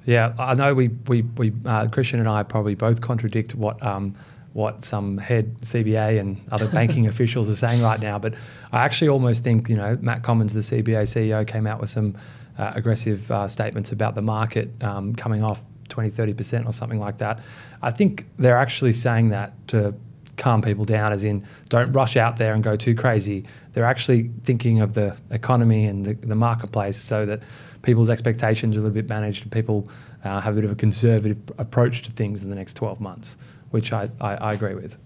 Yeah, 0.07 0.35
I 0.39 0.55
know 0.55 0.75
we 0.75 0.89
we, 1.09 1.23
we 1.23 1.53
uh, 1.67 1.89
Christian 1.89 2.21
and 2.21 2.29
I 2.29 2.43
probably 2.43 2.75
both 2.75 3.01
contradict 3.01 3.55
what 3.55 3.83
um, 3.83 4.15
what 4.53 4.85
some 4.85 5.19
head 5.19 5.55
CBA 5.61 6.19
and 6.19 6.41
other 6.51 6.69
banking 6.73 7.07
officials 7.07 7.49
are 7.49 7.57
saying 7.57 7.83
right 7.83 8.01
now, 8.01 8.19
but 8.19 8.35
I 8.73 8.85
actually 8.85 9.09
almost 9.09 9.45
think 9.45 9.69
you 9.69 9.77
know 9.77 9.99
Matt 10.01 10.23
Comyn, 10.23 10.51
the 10.53 10.61
CBA 10.61 11.03
CEO, 11.03 11.47
came 11.47 11.67
out 11.67 11.81
with 11.81 11.91
some 11.91 12.17
uh, 12.59 12.73
aggressive 12.75 13.31
uh, 13.31 13.49
statements 13.49 13.93
about 13.93 14.15
the 14.15 14.23
market 14.23 14.71
um, 14.83 15.15
coming 15.15 15.45
off 15.45 15.63
20, 15.91 16.11
30 16.11 16.35
percent 16.35 16.67
or 16.67 16.73
something 16.73 17.01
like 17.01 17.19
that. 17.19 17.41
I 17.83 17.91
think 17.91 18.27
they're 18.39 18.57
actually 18.57 18.93
saying 18.93 19.31
that 19.31 19.53
to 19.69 19.95
calm 20.37 20.63
people 20.63 20.85
down, 20.85 21.13
as 21.13 21.23
in 21.23 21.45
don't 21.69 21.93
rush 21.93 22.17
out 22.17 22.39
there 22.39 22.55
and 22.55 22.65
go 22.65 22.75
too 22.75 22.95
crazy. 22.95 23.45
They're 23.73 23.85
actually 23.85 24.31
thinking 24.45 24.81
of 24.81 24.95
the 24.95 25.17
economy 25.31 25.85
and 25.85 26.05
the, 26.05 26.15
the 26.15 26.35
marketplace 26.35 26.97
so 26.97 27.27
that 27.27 27.43
people's 27.83 28.11
expectations 28.11 28.77
are 28.77 28.81
a 28.81 28.83
little 28.83 28.95
bit 28.95 29.09
managed 29.09 29.43
and 29.43 29.53
people 29.53 29.89
uh, 30.25 30.41
have 30.41 30.55
a 30.55 30.57
bit 30.57 30.65
of 30.65 30.73
a 30.73 30.77
conservative 30.77 31.39
approach 31.59 32.03
to 32.03 32.13
things 32.13 32.43
in 32.43 32.51
the 32.51 32.57
next 32.57 32.75
12 32.75 33.01
months, 33.01 33.37
which 33.71 33.93
I, 33.93 34.11
I, 34.21 34.35
I 34.37 34.53
agree 34.53 34.75
with. 34.75 34.97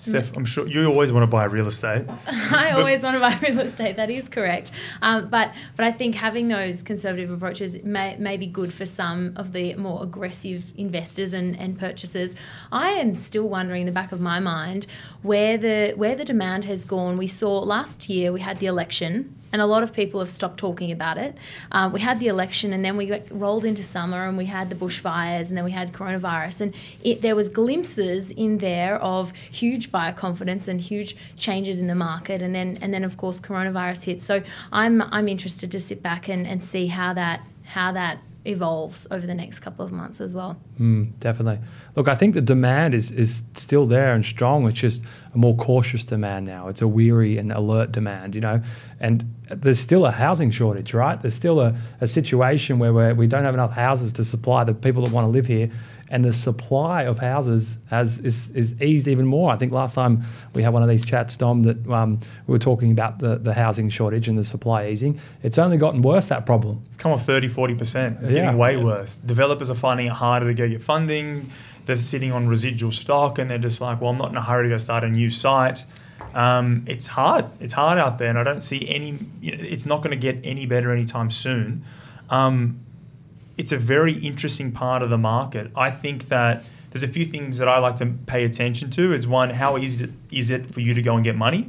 Steph, 0.00 0.34
I'm 0.34 0.46
sure 0.46 0.66
you 0.66 0.86
always 0.86 1.12
want 1.12 1.24
to 1.24 1.26
buy 1.26 1.44
real 1.44 1.66
estate. 1.66 2.06
I 2.26 2.70
always 2.70 3.02
want 3.02 3.16
to 3.16 3.20
buy 3.20 3.38
real 3.46 3.60
estate. 3.60 3.96
That 3.96 4.08
is 4.08 4.30
correct. 4.30 4.70
Um, 5.02 5.28
but 5.28 5.52
but 5.76 5.84
I 5.84 5.92
think 5.92 6.14
having 6.14 6.48
those 6.48 6.82
conservative 6.82 7.30
approaches 7.30 7.82
may, 7.84 8.16
may 8.16 8.38
be 8.38 8.46
good 8.46 8.72
for 8.72 8.86
some 8.86 9.34
of 9.36 9.52
the 9.52 9.74
more 9.74 10.02
aggressive 10.02 10.64
investors 10.74 11.34
and, 11.34 11.54
and 11.58 11.78
purchasers. 11.78 12.34
I 12.72 12.92
am 12.92 13.14
still 13.14 13.46
wondering 13.46 13.82
in 13.82 13.86
the 13.86 13.92
back 13.92 14.10
of 14.10 14.22
my 14.22 14.40
mind 14.40 14.86
where 15.20 15.58
the 15.58 15.92
where 15.96 16.14
the 16.14 16.24
demand 16.24 16.64
has 16.64 16.86
gone. 16.86 17.18
We 17.18 17.26
saw 17.26 17.58
last 17.58 18.08
year 18.08 18.32
we 18.32 18.40
had 18.40 18.58
the 18.58 18.66
election 18.66 19.36
and 19.52 19.60
a 19.60 19.66
lot 19.66 19.82
of 19.82 19.92
people 19.92 20.20
have 20.20 20.30
stopped 20.30 20.58
talking 20.58 20.92
about 20.92 21.18
it. 21.18 21.36
Uh, 21.72 21.90
we 21.92 22.00
had 22.00 22.20
the 22.20 22.28
election, 22.28 22.72
and 22.72 22.84
then 22.84 22.96
we 22.96 23.20
rolled 23.30 23.64
into 23.64 23.82
summer, 23.82 24.26
and 24.26 24.36
we 24.38 24.46
had 24.46 24.70
the 24.70 24.74
bushfires, 24.74 25.48
and 25.48 25.56
then 25.56 25.64
we 25.64 25.72
had 25.72 25.92
coronavirus, 25.92 26.60
and 26.60 26.74
it, 27.02 27.22
there 27.22 27.36
was 27.36 27.48
glimpses 27.48 28.30
in 28.30 28.58
there 28.58 28.96
of 28.98 29.32
huge 29.32 29.90
buyer 29.90 30.12
confidence 30.12 30.68
and 30.68 30.80
huge 30.80 31.16
changes 31.36 31.80
in 31.80 31.86
the 31.86 31.94
market, 31.94 32.42
and 32.42 32.54
then 32.54 32.78
and 32.80 32.92
then 32.94 33.04
of 33.04 33.16
course 33.16 33.40
coronavirus 33.40 34.04
hit. 34.04 34.22
So 34.22 34.42
I'm 34.72 35.02
I'm 35.02 35.28
interested 35.28 35.70
to 35.72 35.80
sit 35.80 36.02
back 36.02 36.28
and, 36.28 36.46
and 36.46 36.62
see 36.62 36.86
how 36.86 37.12
that 37.14 37.46
how 37.64 37.92
that 37.92 38.18
evolves 38.44 39.06
over 39.10 39.26
the 39.26 39.34
next 39.34 39.60
couple 39.60 39.84
of 39.84 39.92
months 39.92 40.20
as 40.20 40.34
well. 40.34 40.60
Mm, 40.78 41.18
definitely. 41.18 41.58
Look, 41.94 42.08
I 42.08 42.14
think 42.14 42.34
the 42.34 42.40
demand 42.40 42.94
is 42.94 43.10
is 43.10 43.42
still 43.54 43.86
there 43.86 44.14
and 44.14 44.24
strong. 44.24 44.66
It's 44.66 44.78
just 44.78 45.02
a 45.34 45.38
more 45.38 45.56
cautious 45.56 46.04
demand 46.04 46.46
now. 46.46 46.68
It's 46.68 46.82
a 46.82 46.88
weary 46.88 47.36
and 47.38 47.52
alert 47.52 47.92
demand, 47.92 48.34
you 48.34 48.40
know. 48.40 48.62
And 48.98 49.24
there's 49.50 49.80
still 49.80 50.06
a 50.06 50.10
housing 50.10 50.50
shortage, 50.50 50.94
right? 50.94 51.20
There's 51.20 51.34
still 51.34 51.60
a, 51.60 51.76
a 52.00 52.06
situation 52.06 52.78
where 52.78 52.92
we're, 52.92 53.14
we 53.14 53.26
don't 53.26 53.44
have 53.44 53.54
enough 53.54 53.72
houses 53.72 54.12
to 54.14 54.24
supply 54.24 54.64
the 54.64 54.74
people 54.74 55.02
that 55.02 55.12
want 55.12 55.26
to 55.26 55.30
live 55.30 55.46
here 55.46 55.70
and 56.10 56.24
the 56.24 56.32
supply 56.32 57.04
of 57.04 57.18
houses 57.20 57.78
has 57.88 58.18
is, 58.18 58.48
is 58.50 58.74
eased 58.82 59.06
even 59.08 59.26
more. 59.26 59.52
I 59.52 59.56
think 59.56 59.72
last 59.72 59.94
time 59.94 60.22
we 60.54 60.62
had 60.62 60.72
one 60.72 60.82
of 60.82 60.88
these 60.88 61.04
chats, 61.04 61.36
Dom, 61.36 61.62
that 61.62 61.88
um, 61.88 62.18
we 62.46 62.52
were 62.52 62.58
talking 62.58 62.90
about 62.90 63.18
the, 63.20 63.36
the 63.36 63.54
housing 63.54 63.88
shortage 63.88 64.26
and 64.28 64.36
the 64.36 64.42
supply 64.44 64.88
easing. 64.88 65.20
It's 65.42 65.56
only 65.56 65.76
gotten 65.76 66.02
worse, 66.02 66.28
that 66.28 66.44
problem. 66.46 66.82
Come 66.98 67.12
on, 67.12 67.18
30, 67.18 67.48
40%. 67.48 68.22
It's 68.22 68.30
Yeah. 68.32 68.42
getting 68.44 68.58
way 68.58 68.76
worse. 68.76 69.16
Developers 69.18 69.70
are 69.70 69.74
finding 69.76 70.06
it 70.08 70.12
harder 70.12 70.46
to 70.48 70.54
go 70.54 70.68
get 70.68 70.82
funding. 70.82 71.50
They're 71.86 71.96
sitting 71.96 72.32
on 72.32 72.48
residual 72.48 72.90
stock 72.92 73.38
and 73.38 73.48
they're 73.50 73.58
just 73.58 73.80
like, 73.80 74.00
well, 74.00 74.10
I'm 74.10 74.18
not 74.18 74.30
in 74.30 74.36
a 74.36 74.42
hurry 74.42 74.64
to 74.64 74.68
go 74.70 74.76
start 74.76 75.04
a 75.04 75.08
new 75.08 75.30
site. 75.30 75.84
Um, 76.34 76.84
it's 76.86 77.06
hard. 77.06 77.46
It's 77.60 77.72
hard 77.72 77.98
out 77.98 78.18
there, 78.18 78.28
and 78.28 78.38
I 78.38 78.44
don't 78.44 78.60
see 78.60 78.88
any. 78.88 79.18
You 79.40 79.56
know, 79.56 79.64
it's 79.64 79.84
not 79.86 79.98
going 80.02 80.10
to 80.12 80.16
get 80.16 80.38
any 80.44 80.64
better 80.66 80.92
anytime 80.92 81.28
soon. 81.30 81.84
Um, 82.28 82.80
it's 83.60 83.72
a 83.72 83.76
very 83.76 84.14
interesting 84.14 84.72
part 84.72 85.02
of 85.02 85.10
the 85.10 85.18
market. 85.18 85.70
I 85.76 85.90
think 85.90 86.28
that 86.28 86.64
there's 86.90 87.02
a 87.02 87.08
few 87.08 87.26
things 87.26 87.58
that 87.58 87.68
I 87.68 87.78
like 87.78 87.96
to 87.96 88.06
pay 88.06 88.46
attention 88.46 88.88
to. 88.92 89.12
Is 89.12 89.26
one, 89.26 89.50
how 89.50 89.76
easy 89.76 90.10
is 90.30 90.50
it 90.50 90.72
for 90.72 90.80
you 90.80 90.94
to 90.94 91.02
go 91.02 91.14
and 91.14 91.22
get 91.22 91.36
money? 91.36 91.68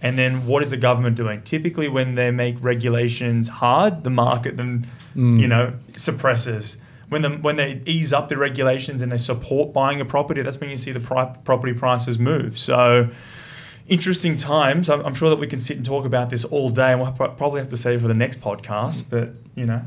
And 0.00 0.16
then 0.16 0.46
what 0.46 0.62
is 0.62 0.70
the 0.70 0.76
government 0.76 1.16
doing? 1.16 1.42
Typically, 1.42 1.88
when 1.88 2.14
they 2.14 2.30
make 2.30 2.54
regulations 2.60 3.48
hard, 3.48 4.04
the 4.04 4.10
market 4.10 4.56
then, 4.56 4.86
mm. 5.16 5.40
you 5.40 5.48
know, 5.48 5.72
suppresses. 5.96 6.76
When 7.08 7.22
the 7.22 7.30
when 7.30 7.56
they 7.56 7.82
ease 7.84 8.12
up 8.12 8.28
the 8.28 8.36
regulations 8.36 9.02
and 9.02 9.10
they 9.10 9.18
support 9.18 9.72
buying 9.72 10.00
a 10.00 10.04
property, 10.04 10.40
that's 10.40 10.60
when 10.60 10.70
you 10.70 10.76
see 10.76 10.92
the 10.92 11.00
pri- 11.00 11.34
property 11.42 11.74
prices 11.74 12.16
move. 12.16 12.60
So, 12.60 13.10
interesting 13.88 14.36
times. 14.36 14.88
I'm, 14.88 15.04
I'm 15.04 15.14
sure 15.14 15.30
that 15.30 15.40
we 15.40 15.48
can 15.48 15.58
sit 15.58 15.76
and 15.78 15.84
talk 15.84 16.04
about 16.04 16.30
this 16.30 16.44
all 16.44 16.70
day, 16.70 16.92
and 16.92 17.00
we'll 17.00 17.10
pro- 17.10 17.32
probably 17.32 17.58
have 17.58 17.70
to 17.70 17.76
save 17.76 18.02
for 18.02 18.08
the 18.08 18.14
next 18.14 18.40
podcast. 18.40 19.06
But 19.10 19.30
you 19.56 19.66
know, 19.66 19.82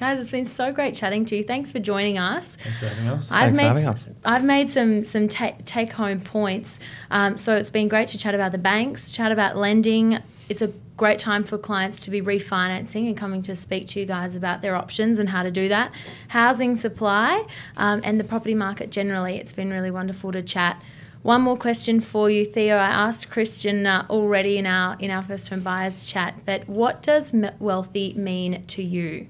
Guys, 0.00 0.18
it's 0.18 0.30
been 0.30 0.46
so 0.46 0.72
great 0.72 0.94
chatting 0.94 1.26
to 1.26 1.36
you. 1.36 1.42
Thanks 1.44 1.70
for 1.70 1.78
joining 1.78 2.16
us. 2.16 2.56
Thanks 2.56 2.80
for 2.80 2.88
having 2.88 3.06
us. 3.06 3.30
I've 3.30 3.54
Thanks 3.54 3.58
for 3.58 3.62
made 3.62 3.68
having 3.68 3.88
us. 3.88 4.06
I've 4.24 4.44
made 4.44 4.70
some 4.70 5.04
some 5.04 5.28
ta- 5.28 5.58
take 5.66 5.92
home 5.92 6.22
points. 6.22 6.80
Um, 7.10 7.36
so 7.36 7.54
it's 7.54 7.68
been 7.68 7.86
great 7.86 8.08
to 8.08 8.18
chat 8.18 8.34
about 8.34 8.52
the 8.52 8.58
banks, 8.58 9.12
chat 9.12 9.30
about 9.30 9.58
lending. 9.58 10.18
It's 10.48 10.62
a 10.62 10.68
great 10.96 11.18
time 11.18 11.44
for 11.44 11.58
clients 11.58 12.00
to 12.06 12.10
be 12.10 12.22
refinancing 12.22 13.08
and 13.08 13.14
coming 13.14 13.42
to 13.42 13.54
speak 13.54 13.88
to 13.88 14.00
you 14.00 14.06
guys 14.06 14.34
about 14.34 14.62
their 14.62 14.74
options 14.74 15.18
and 15.18 15.28
how 15.28 15.42
to 15.42 15.50
do 15.50 15.68
that. 15.68 15.92
Housing 16.28 16.76
supply 16.76 17.46
um, 17.76 18.00
and 18.02 18.18
the 18.18 18.24
property 18.24 18.54
market 18.54 18.90
generally. 18.90 19.36
It's 19.36 19.52
been 19.52 19.70
really 19.70 19.90
wonderful 19.90 20.32
to 20.32 20.40
chat. 20.40 20.80
One 21.20 21.42
more 21.42 21.58
question 21.58 22.00
for 22.00 22.30
you, 22.30 22.46
Theo. 22.46 22.76
I 22.76 22.88
asked 22.88 23.28
Christian 23.28 23.84
uh, 23.84 24.06
already 24.08 24.56
in 24.56 24.64
our 24.64 24.96
in 24.98 25.10
our 25.10 25.22
first 25.22 25.50
home 25.50 25.60
buyers 25.60 26.06
chat, 26.06 26.46
but 26.46 26.66
what 26.70 27.02
does 27.02 27.34
m- 27.34 27.54
wealthy 27.58 28.14
mean 28.14 28.64
to 28.68 28.82
you? 28.82 29.26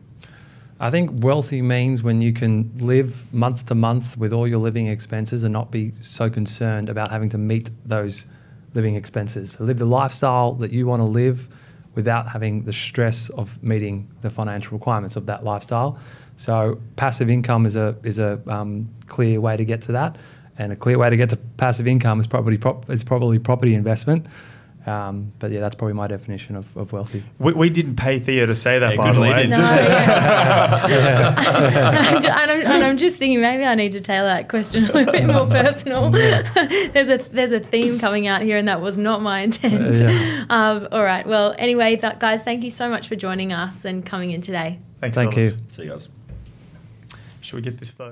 I 0.83 0.91
think 0.91 1.23
wealthy 1.23 1.61
means 1.61 2.03
when 2.03 2.23
you 2.23 2.33
can 2.33 2.73
live 2.79 3.33
month 3.35 3.67
to 3.67 3.75
month 3.75 4.17
with 4.17 4.33
all 4.33 4.49
your 4.49 4.59
living 4.59 4.87
expenses 4.87 5.45
and 5.45 5.53
not 5.53 5.71
be 5.71 5.93
so 5.93 6.31
concerned 6.31 6.89
about 6.89 7.11
having 7.11 7.29
to 7.29 7.39
meet 7.39 7.69
those 7.85 8.25
living 8.73 8.95
expenses. 8.95 9.53
So 9.53 9.65
live 9.65 9.79
the 9.79 9.85
lifestyle 9.85 10.53
that 10.55 10.73
you 10.73 10.87
want 10.87 11.01
to 11.01 11.07
live 11.07 11.49
without 11.95 12.29
having 12.29 12.65
the 12.65 12.73
stress 12.73 13.29
of 13.29 13.63
meeting 13.63 14.09
the 14.23 14.31
financial 14.31 14.73
requirements 14.73 15.17
of 15.17 15.27
that 15.27 15.45
lifestyle. 15.45 15.99
So 16.37 16.81
passive 16.97 17.29
income 17.29 17.67
is 17.67 17.77
a 17.77 17.95
is 18.03 18.19
a 18.19 18.41
um, 18.47 18.89
clear 19.07 19.39
way 19.39 19.59
to 19.59 19.67
get 19.67 19.83
to 19.83 19.93
that, 19.93 20.17
and 20.57 20.73
a 20.73 20.77
clear 20.77 20.97
way 20.97 21.11
to 21.11 21.17
get 21.17 21.29
to 21.31 21.37
passive 21.37 21.87
income 21.87 22.21
is 22.21 22.27
probably 22.27 22.57
prop, 22.57 22.89
is 22.89 23.05
probably 23.05 23.39
property 23.39 23.75
investment. 23.75 24.27
Um, 24.87 25.33
but 25.39 25.51
yeah, 25.51 25.61
that's 25.61 25.75
probably 25.75 25.93
my 25.93 26.07
definition 26.07 26.57
of, 26.57 26.75
of 26.75 26.91
wealthy. 26.93 27.23
we, 27.39 27.53
we 27.53 27.69
didn't 27.69 27.97
pay 27.97 28.19
Theo 28.19 28.47
to 28.47 28.55
say 28.55 28.79
that, 28.79 28.93
Hey, 28.93 28.97
by 28.97 29.13
the 29.13 29.21
way. 29.21 29.47
No, 29.47 29.57
Just- 29.57 29.75
yeah. 29.77 30.87
and, 32.17 32.27
I'm 32.51 32.61
and, 32.63 32.85
I'm, 32.85 32.97
just 32.97 33.19
thinking 33.19 33.43
maybe 33.43 33.65
I 33.65 33.75
need 33.75 33.93
to 33.93 34.01
tailor 34.01 34.29
that 34.29 34.49
question 34.49 34.85
a 34.85 34.93
little 34.93 35.13
bit 35.13 35.27
more 35.27 35.47
personal. 35.51 36.11
there's 36.11 37.11
a 37.11 37.19
there's 37.19 37.53
a 37.53 37.61
theme 37.61 37.99
coming 37.99 38.27
out 38.27 38.41
here, 38.41 38.57
and 38.57 38.69
that 38.69 38.81
was 38.81 38.97
not 38.97 39.21
my 39.21 39.41
intent. 39.41 40.01
Uh, 40.01 40.05
yeah. 40.05 40.45
um, 40.49 40.89
all 40.93 41.05
right. 41.05 41.27
Well, 41.27 41.55
anyway, 41.59 41.97
that, 41.97 42.19
guys, 42.19 42.43
thank 42.43 42.65
you 42.65 42.71
so 42.71 42.89
much 42.89 43.07
for 43.07 43.17
joining 43.17 43.53
us 43.53 43.85
and 43.85 44.05
coming 44.05 44.31
in 44.31 44.41
today. 44.41 44.79
Thanks, 45.01 45.15
Thank 45.15 45.35
fellas. 45.35 45.57
you. 45.57 45.61
See 45.73 45.83
you 45.83 45.91
guys. 45.91 46.09
Should 47.43 47.57
we 47.57 47.63
get 47.63 47.79
this 47.79 47.91
photo? 47.91 48.09